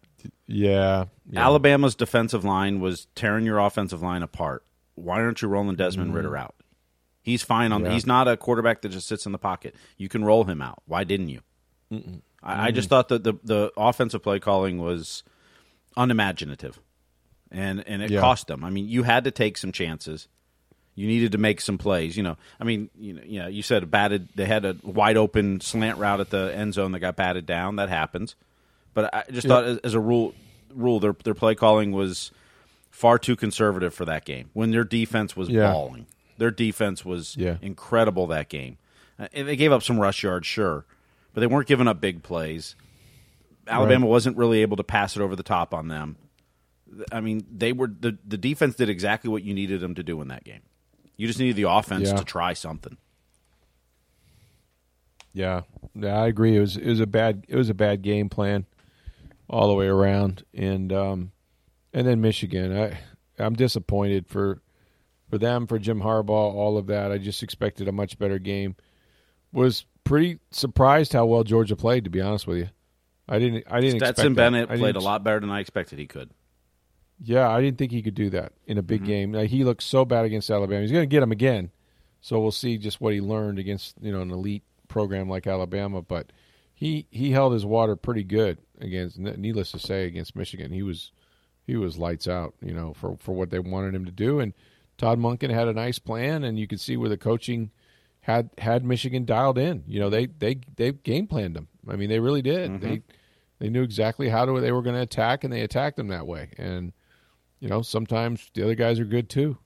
[0.46, 1.44] Yeah, yeah.
[1.44, 4.64] Alabama's defensive line was tearing your offensive line apart.
[4.94, 6.16] Why aren't you rolling Desmond mm-hmm.
[6.16, 6.54] Ridder out?
[7.20, 7.84] He's fine on.
[7.84, 7.92] Yeah.
[7.92, 9.74] He's not a quarterback that just sits in the pocket.
[9.96, 10.82] You can roll him out.
[10.86, 11.40] Why didn't you?
[12.42, 15.22] I, I, just thought that the the offensive play calling was
[15.96, 16.78] unimaginative,
[17.54, 18.20] and and it yeah.
[18.20, 18.64] cost them.
[18.64, 20.28] I mean, you had to take some chances.
[20.96, 22.16] You needed to make some plays.
[22.16, 24.28] You know, I mean, you know, you, know, you said batted.
[24.34, 27.76] They had a wide open slant route at the end zone that got batted down.
[27.76, 28.36] That happens.
[28.92, 30.34] But I just thought, as a rule,
[30.72, 32.30] rule their their play calling was
[32.90, 35.72] far too conservative for that game when their defense was yeah.
[35.72, 36.06] balling.
[36.38, 37.56] Their defense was yeah.
[37.60, 38.78] incredible that game.
[39.18, 40.84] Uh, they gave up some rush yards, sure,
[41.32, 42.76] but they weren't giving up big plays.
[43.66, 44.10] Alabama right.
[44.10, 46.16] wasn't really able to pass it over the top on them.
[47.12, 50.20] I mean, they were the the defense did exactly what you needed them to do
[50.20, 50.62] in that game.
[51.16, 52.16] You just needed the offense yeah.
[52.16, 52.96] to try something.
[55.32, 55.62] Yeah,
[55.94, 56.56] yeah, I agree.
[56.56, 58.66] It was it was a bad it was a bad game plan
[59.48, 61.32] all the way around, and um,
[61.92, 62.76] and then Michigan.
[62.76, 62.98] I
[63.38, 64.62] I'm disappointed for
[65.30, 67.10] for them, for Jim Harbaugh, all of that.
[67.10, 68.76] I just expected a much better game.
[69.52, 72.04] Was pretty surprised how well Georgia played.
[72.04, 72.68] To be honest with you,
[73.28, 73.64] I didn't.
[73.68, 74.00] I didn't.
[74.00, 76.30] Stetson Bennett played a lot better than I expected he could.
[77.22, 79.06] Yeah, I didn't think he could do that in a big mm-hmm.
[79.06, 79.32] game.
[79.32, 80.82] Like, he looked so bad against Alabama.
[80.82, 81.70] He's going to get him again.
[82.24, 86.00] So we'll see just what he learned against you know an elite program like Alabama.
[86.00, 86.32] But
[86.72, 89.18] he he held his water pretty good against.
[89.18, 91.12] Needless to say, against Michigan, he was
[91.66, 92.54] he was lights out.
[92.62, 94.40] You know for for what they wanted him to do.
[94.40, 94.54] And
[94.96, 97.70] Todd Monken had a nice plan, and you could see where the coaching
[98.22, 99.84] had had Michigan dialed in.
[99.86, 101.68] You know they they they game planned them.
[101.86, 102.70] I mean they really did.
[102.70, 102.88] Mm-hmm.
[102.88, 103.02] They
[103.58, 106.26] they knew exactly how to, they were going to attack, and they attacked them that
[106.26, 106.50] way.
[106.56, 106.94] And
[107.64, 109.56] you know sometimes the other guys are good too.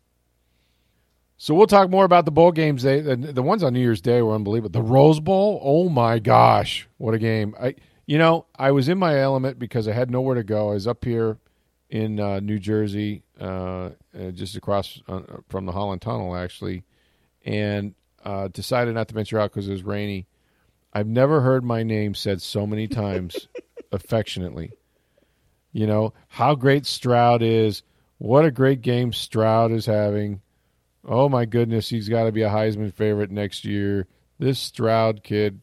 [1.36, 2.84] So we'll talk more about the bowl games.
[2.84, 4.70] They the, the, ones on New Year's Day were unbelievable.
[4.70, 7.56] The Rose Bowl, oh my gosh, what a game!
[7.60, 7.74] I
[8.06, 10.70] you know I was in my element because I had nowhere to go.
[10.70, 11.38] I was up here
[11.90, 16.84] in uh, New Jersey, uh, uh just across uh, from the Holland Tunnel, actually,
[17.44, 20.28] and uh, decided not to venture out because it was rainy.
[20.92, 23.48] I've never heard my name said so many times
[23.90, 24.70] affectionately.
[25.72, 27.82] You know how great Stroud is.
[28.18, 30.42] What a great game Stroud is having
[31.08, 34.06] oh my goodness, he's got to be a Heisman favorite next year.
[34.38, 35.60] This Stroud kid.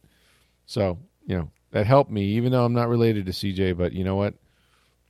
[0.66, 4.04] So, you know, that helped me, even though I'm not related to CJ, but you
[4.04, 4.34] know what?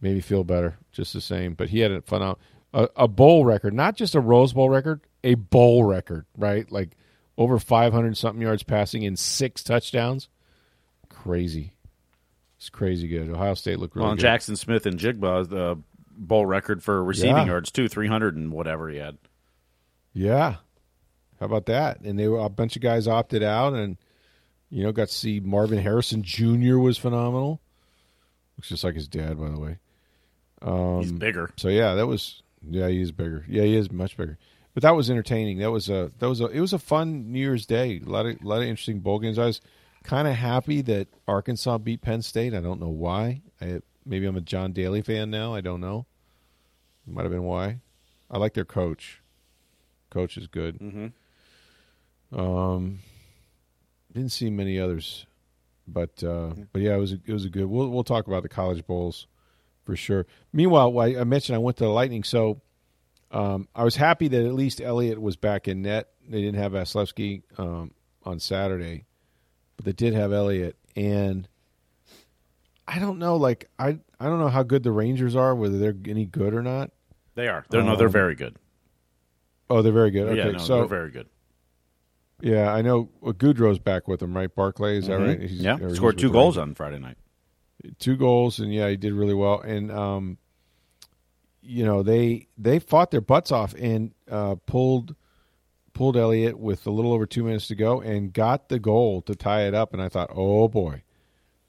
[0.00, 1.54] Maybe feel better just the same.
[1.54, 2.36] But he had a fun
[2.74, 6.70] a, a bowl record, not just a Rose Bowl record, a bowl record, right?
[6.70, 6.96] Like
[7.38, 10.28] over 500 something yards passing in six touchdowns.
[11.08, 11.72] Crazy.
[12.58, 13.30] It's crazy good.
[13.30, 14.22] Ohio State looked really good.
[14.22, 14.40] well, good.
[14.40, 15.74] Jaxon Smith-Njigba, the uh,
[16.16, 17.46] bowl record for receiving yeah.
[17.46, 19.18] yards, too, 300 and whatever he had.
[20.12, 20.56] Yeah.
[21.38, 22.00] How about that?
[22.00, 23.98] And they were a bunch of guys opted out and
[24.70, 26.78] you know, got to see Marvin Harrison Jr.
[26.78, 27.60] was phenomenal.
[28.56, 29.78] Looks just like his dad, by the way.
[30.62, 31.50] Um, He's bigger.
[31.56, 33.44] So yeah, that was yeah, he is bigger.
[33.48, 34.38] Yeah, he is much bigger.
[34.74, 35.58] But that was entertaining.
[35.58, 38.00] That was a that was a it was a fun New Year's Day.
[38.04, 39.38] A lot of a lot of interesting bowl games.
[39.38, 39.60] I was
[40.04, 42.54] kind of happy that Arkansas beat Penn State.
[42.54, 43.42] I don't know why.
[43.60, 45.54] I maybe I'm a John Daly fan now.
[45.54, 46.06] I don't know.
[47.06, 47.80] Might have been why.
[48.30, 49.20] I like their coach
[50.10, 50.78] coach is good.
[50.78, 52.38] Mm-hmm.
[52.38, 53.00] Um,
[54.12, 55.26] didn't see many others,
[55.86, 57.66] but uh, but yeah, it was a, it was a good.
[57.66, 59.26] We'll we'll talk about the college bowls
[59.84, 60.26] for sure.
[60.52, 62.60] Meanwhile, I mentioned I went to the Lightning, so
[63.30, 66.08] um, I was happy that at least Elliott was back in net.
[66.28, 67.92] They didn't have Vasilevskiy um,
[68.24, 69.04] on Saturday,
[69.76, 71.46] but they did have Elliott, and
[72.88, 73.36] I don't know.
[73.36, 76.62] Like I I don't know how good the Rangers are, whether they're any good or
[76.62, 76.90] not.
[77.34, 77.64] They are.
[77.68, 78.56] They're um, no, they're um, very good.
[79.68, 80.28] Oh, they're very good.
[80.28, 81.28] Okay, yeah, no, so they're very good.
[82.40, 83.08] Yeah, I know.
[83.20, 84.54] Well, Goodrow's back with them, right?
[84.54, 85.22] Barclay, is mm-hmm.
[85.22, 85.40] that right?
[85.40, 87.16] He's, yeah, scored two goals on Friday night.
[87.98, 89.60] Two goals, and yeah, he did really well.
[89.60, 90.38] And um,
[91.62, 95.14] you know, they they fought their butts off and uh, pulled
[95.92, 99.34] pulled Elliott with a little over two minutes to go and got the goal to
[99.34, 99.92] tie it up.
[99.94, 101.02] And I thought, oh boy,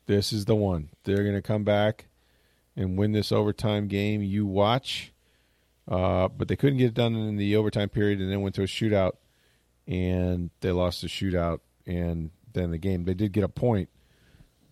[0.07, 0.89] this is the one.
[1.03, 2.07] They're going to come back
[2.75, 4.21] and win this overtime game.
[4.21, 5.13] You watch
[5.87, 8.63] uh, but they couldn't get it done in the overtime period, and then went to
[8.63, 9.13] a shootout,
[9.87, 13.05] and they lost the shootout, and then the game.
[13.05, 13.89] They did get a point,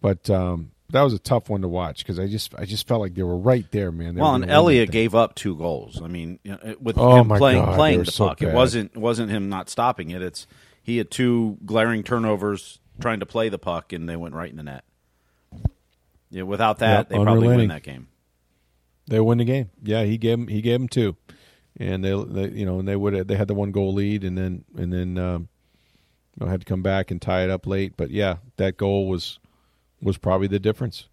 [0.02, 3.00] but um, that was a tough one to watch because I just I just felt
[3.00, 4.16] like they were right there, man.
[4.16, 6.02] They well, and Elliott gave up two goals.
[6.02, 6.40] I mean,
[6.82, 8.50] with oh him playing God, playing the so puck, bad.
[8.50, 10.22] it wasn't wasn't him not stopping it.
[10.22, 10.48] It's
[10.84, 14.58] he had two glaring turnovers trying to play the puck, and they went right in
[14.58, 14.84] the net.
[16.36, 18.10] Yeah, without that, yep, they probably win that game.
[19.08, 19.70] They win the game.
[19.82, 21.16] Yeah, he gave him he gave them two,
[21.78, 24.38] and they, they you know and they would they had the one goal lead and
[24.38, 25.48] then and then um,
[26.36, 27.94] you know, had to come back and tie it up late.
[27.96, 29.40] But yeah, that goal was
[30.02, 31.08] was probably the difference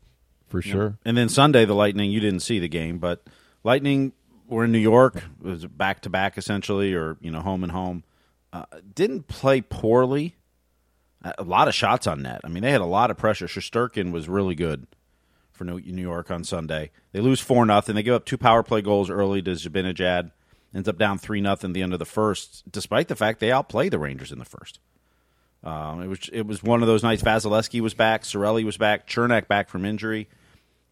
[0.49, 0.99] for sure.
[1.05, 2.11] And then Sunday, the Lightning.
[2.11, 3.23] You didn't see the game, but
[3.63, 4.15] Lightning
[4.49, 5.19] were in New York.
[5.19, 8.03] It was back to back essentially, or you know, home and home.
[8.53, 10.35] Uh, didn't play poorly.
[11.39, 12.41] A lot of shots on net.
[12.43, 13.47] I mean, they had a lot of pressure.
[13.47, 14.89] Shesterkin was really good
[15.53, 16.91] for New York on Sunday.
[17.13, 17.95] They lose four nothing.
[17.95, 20.33] They give up two power play goals early to Zibanejad.
[20.75, 23.53] Ends up down three nothing at the end of the first, despite the fact they
[23.53, 24.81] outplay the Rangers in the first.
[25.63, 27.23] Um, it was it was one of those nights.
[27.23, 30.29] Vasilevskiy was back, Cirelli was back, Cernak back from injury,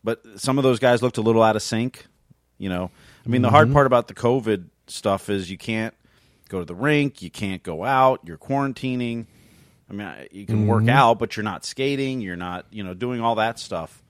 [0.04, 2.06] but some of those guys looked a little out of sync.
[2.58, 2.90] You know,
[3.24, 3.42] I mean, mm-hmm.
[3.42, 3.74] the hard mm-hmm.
[3.74, 5.94] part about the COVID stuff is you can't
[6.48, 9.26] go to the rink, you can't go out, you're quarantining.
[9.88, 10.66] I mean, you can mm-hmm.
[10.66, 14.02] work out, but you're not skating, you're not, you know, doing all that stuff.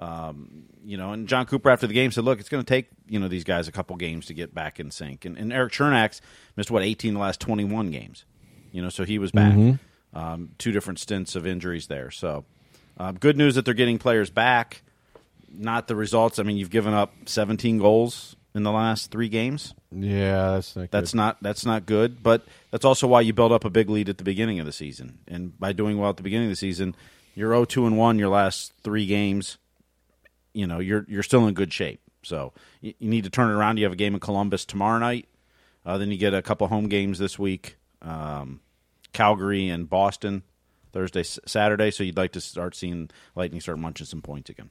[0.00, 2.88] Um, you know, and Jon Cooper after the game said, "Look, it's going to take
[3.06, 5.74] you know these guys a couple games to get back in sync." And, and Erik
[5.74, 6.22] Cernak's
[6.56, 8.24] missed what eighteen the last twenty one games.
[8.72, 9.52] You know, so he was back.
[9.52, 10.18] Mm-hmm.
[10.18, 12.10] Um, two different stints of injuries there.
[12.10, 12.44] So,
[12.98, 14.82] uh, good news that they're getting players back.
[15.52, 16.38] Not the results.
[16.38, 19.74] I mean, you've given up seventeen goals in the last three games.
[19.92, 22.22] Yeah, that's not that's not that's not good.
[22.22, 24.72] But that's also why you build up a big lead at the beginning of the
[24.72, 26.96] season, and by doing well at the beginning of the season,
[27.34, 29.58] you're 0-2 and one your last three games
[30.52, 32.00] you know you're you're still in good shape.
[32.22, 33.78] So you, you, need to turn it around.
[33.78, 35.26] You have a game in Columbus tomorrow night.
[35.86, 37.76] Uh, then you get a couple home games this week.
[38.02, 38.60] Um,
[39.12, 40.42] Calgary and Boston
[40.92, 41.90] Thursday, Saturday.
[41.90, 44.70] So you'd like to start seeing Lightning start munching some points again.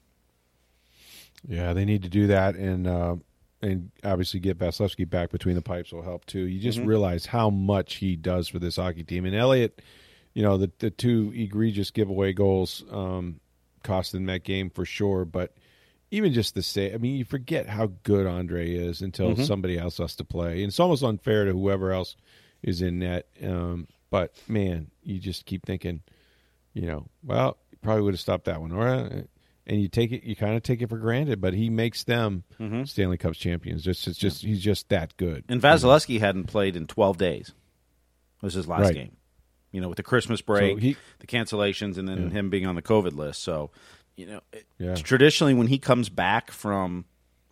[1.47, 3.15] Yeah, they need to do that, and uh,
[3.61, 6.41] and obviously get Vasilevskiy back between the pipes will help too.
[6.41, 6.87] You just mm-hmm.
[6.87, 9.25] realize how much he does for this hockey team.
[9.25, 9.81] And Elliott.
[10.33, 13.39] you know, the the two egregious giveaway goals um,
[13.83, 15.25] cost them that game for sure.
[15.25, 15.53] But
[16.11, 19.43] even just the say, I mean, you forget how good Andrei is until mm-hmm.
[19.43, 22.15] somebody else has to play, and it's almost unfair to whoever else
[22.63, 23.27] is in net.
[23.43, 26.01] Um, but man, you just keep thinking,
[26.73, 29.21] you know, well, you probably would have stopped that one, or uh,
[29.67, 31.39] and you take it, you kind of take it for granted.
[31.39, 32.83] But he makes them mm-hmm.
[32.85, 33.83] Stanley Cup champions.
[33.83, 35.45] Just it's just he's just that good.
[35.47, 35.89] And you know?
[36.19, 37.49] hadn't played in twelve days.
[38.41, 38.93] It was his last right.
[38.93, 39.15] game.
[39.71, 42.29] You know, with the Christmas break, so he, the cancellations, and then yeah.
[42.29, 43.43] him being on the COVID list.
[43.43, 43.69] So,
[44.19, 44.41] you know,
[44.77, 44.95] yeah.
[44.95, 47.05] traditionally when he comes back from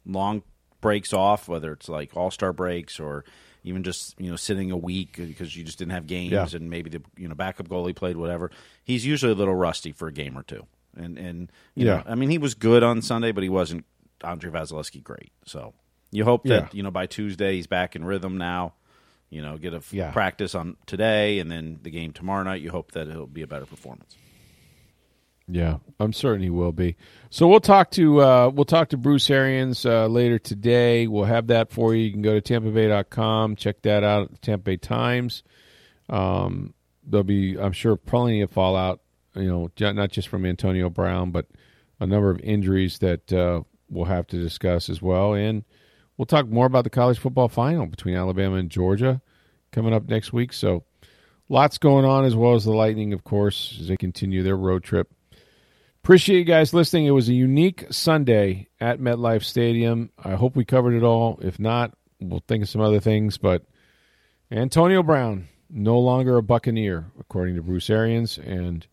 [0.06, 0.44] long
[0.82, 3.24] breaks off, whether it's like All Star breaks or
[3.64, 6.48] even just you know sitting a week because you just didn't have games yeah.
[6.52, 8.52] and maybe the you know backup goalie played whatever.
[8.84, 10.68] He's usually a little rusty for a game or two.
[10.98, 13.86] And and yeah, know, I mean he was good on Sunday, but he wasn't
[14.22, 15.32] Andrei Vasilevskiy great.
[15.46, 15.74] So
[16.12, 16.70] you hope that yeah.
[16.74, 18.74] you know by Tuesday he's back in rhythm now.
[19.30, 20.12] You know, get a f- yeah.
[20.12, 22.62] practice on today and then the game tomorrow night.
[22.62, 24.18] You hope that it'll be a better performance.
[25.50, 26.98] Yeah, I'm certain he will be.
[27.30, 31.08] So we'll talk to uh, we'll talk to Bruce Arians uh, later today.
[31.08, 32.04] We'll have that for you.
[32.04, 35.44] You can go to TampaBay.com, check that out at the Tampa Bay Times.
[36.10, 36.74] Um,
[37.06, 39.02] there'll be, I'm sure, plenty of fallout.
[39.36, 41.46] You know, not just from Antonio Brown, but
[42.00, 45.34] a number of injuries that uh, we'll have to discuss as well.
[45.34, 45.64] And
[46.18, 49.22] we'll talk more about the college football final between Alabama and Georgia
[49.72, 50.54] coming up next week.
[50.54, 50.84] So
[51.50, 54.84] lots going on, as well as the Lightning, of course, as they continue their road
[54.84, 55.12] trip
[56.08, 57.06] Appreciate you guys listening.
[57.06, 60.10] It was a unique Sunday at MetLife Stadium.
[60.18, 61.38] I hope we covered it all.
[61.42, 63.38] If not, we'll think of some other things.
[63.38, 63.64] But
[64.50, 68.88] Antonio Brown, no longer a Buccaneer, according to Bruce Arians, and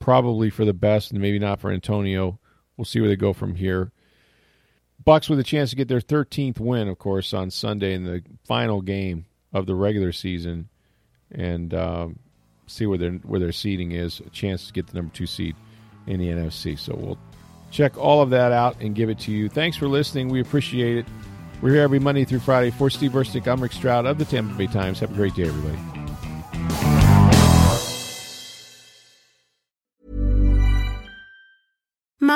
[0.00, 2.38] probably for the best, and maybe not for Antonio.
[2.76, 3.90] We'll see where they go from here.
[5.02, 8.22] Bucs with a chance to get their 13th win, of course, on Sunday in the
[8.46, 9.24] final game
[9.54, 10.68] of the regular season,
[11.30, 12.18] and um,
[12.66, 14.20] see where their where their seeding is.
[14.20, 15.56] A chance to get the number two seed
[16.06, 16.78] in the NFC.
[16.78, 17.18] So we'll
[17.70, 19.48] check all of that out and give it to you.
[19.48, 20.28] Thanks for listening.
[20.28, 21.06] We appreciate it.
[21.62, 22.70] We're here every Monday through Friday.
[22.70, 25.00] For Steve Versnick, I'm Rick Stroud of the Tampa Bay Times.
[25.00, 26.03] Have a great day, everybody.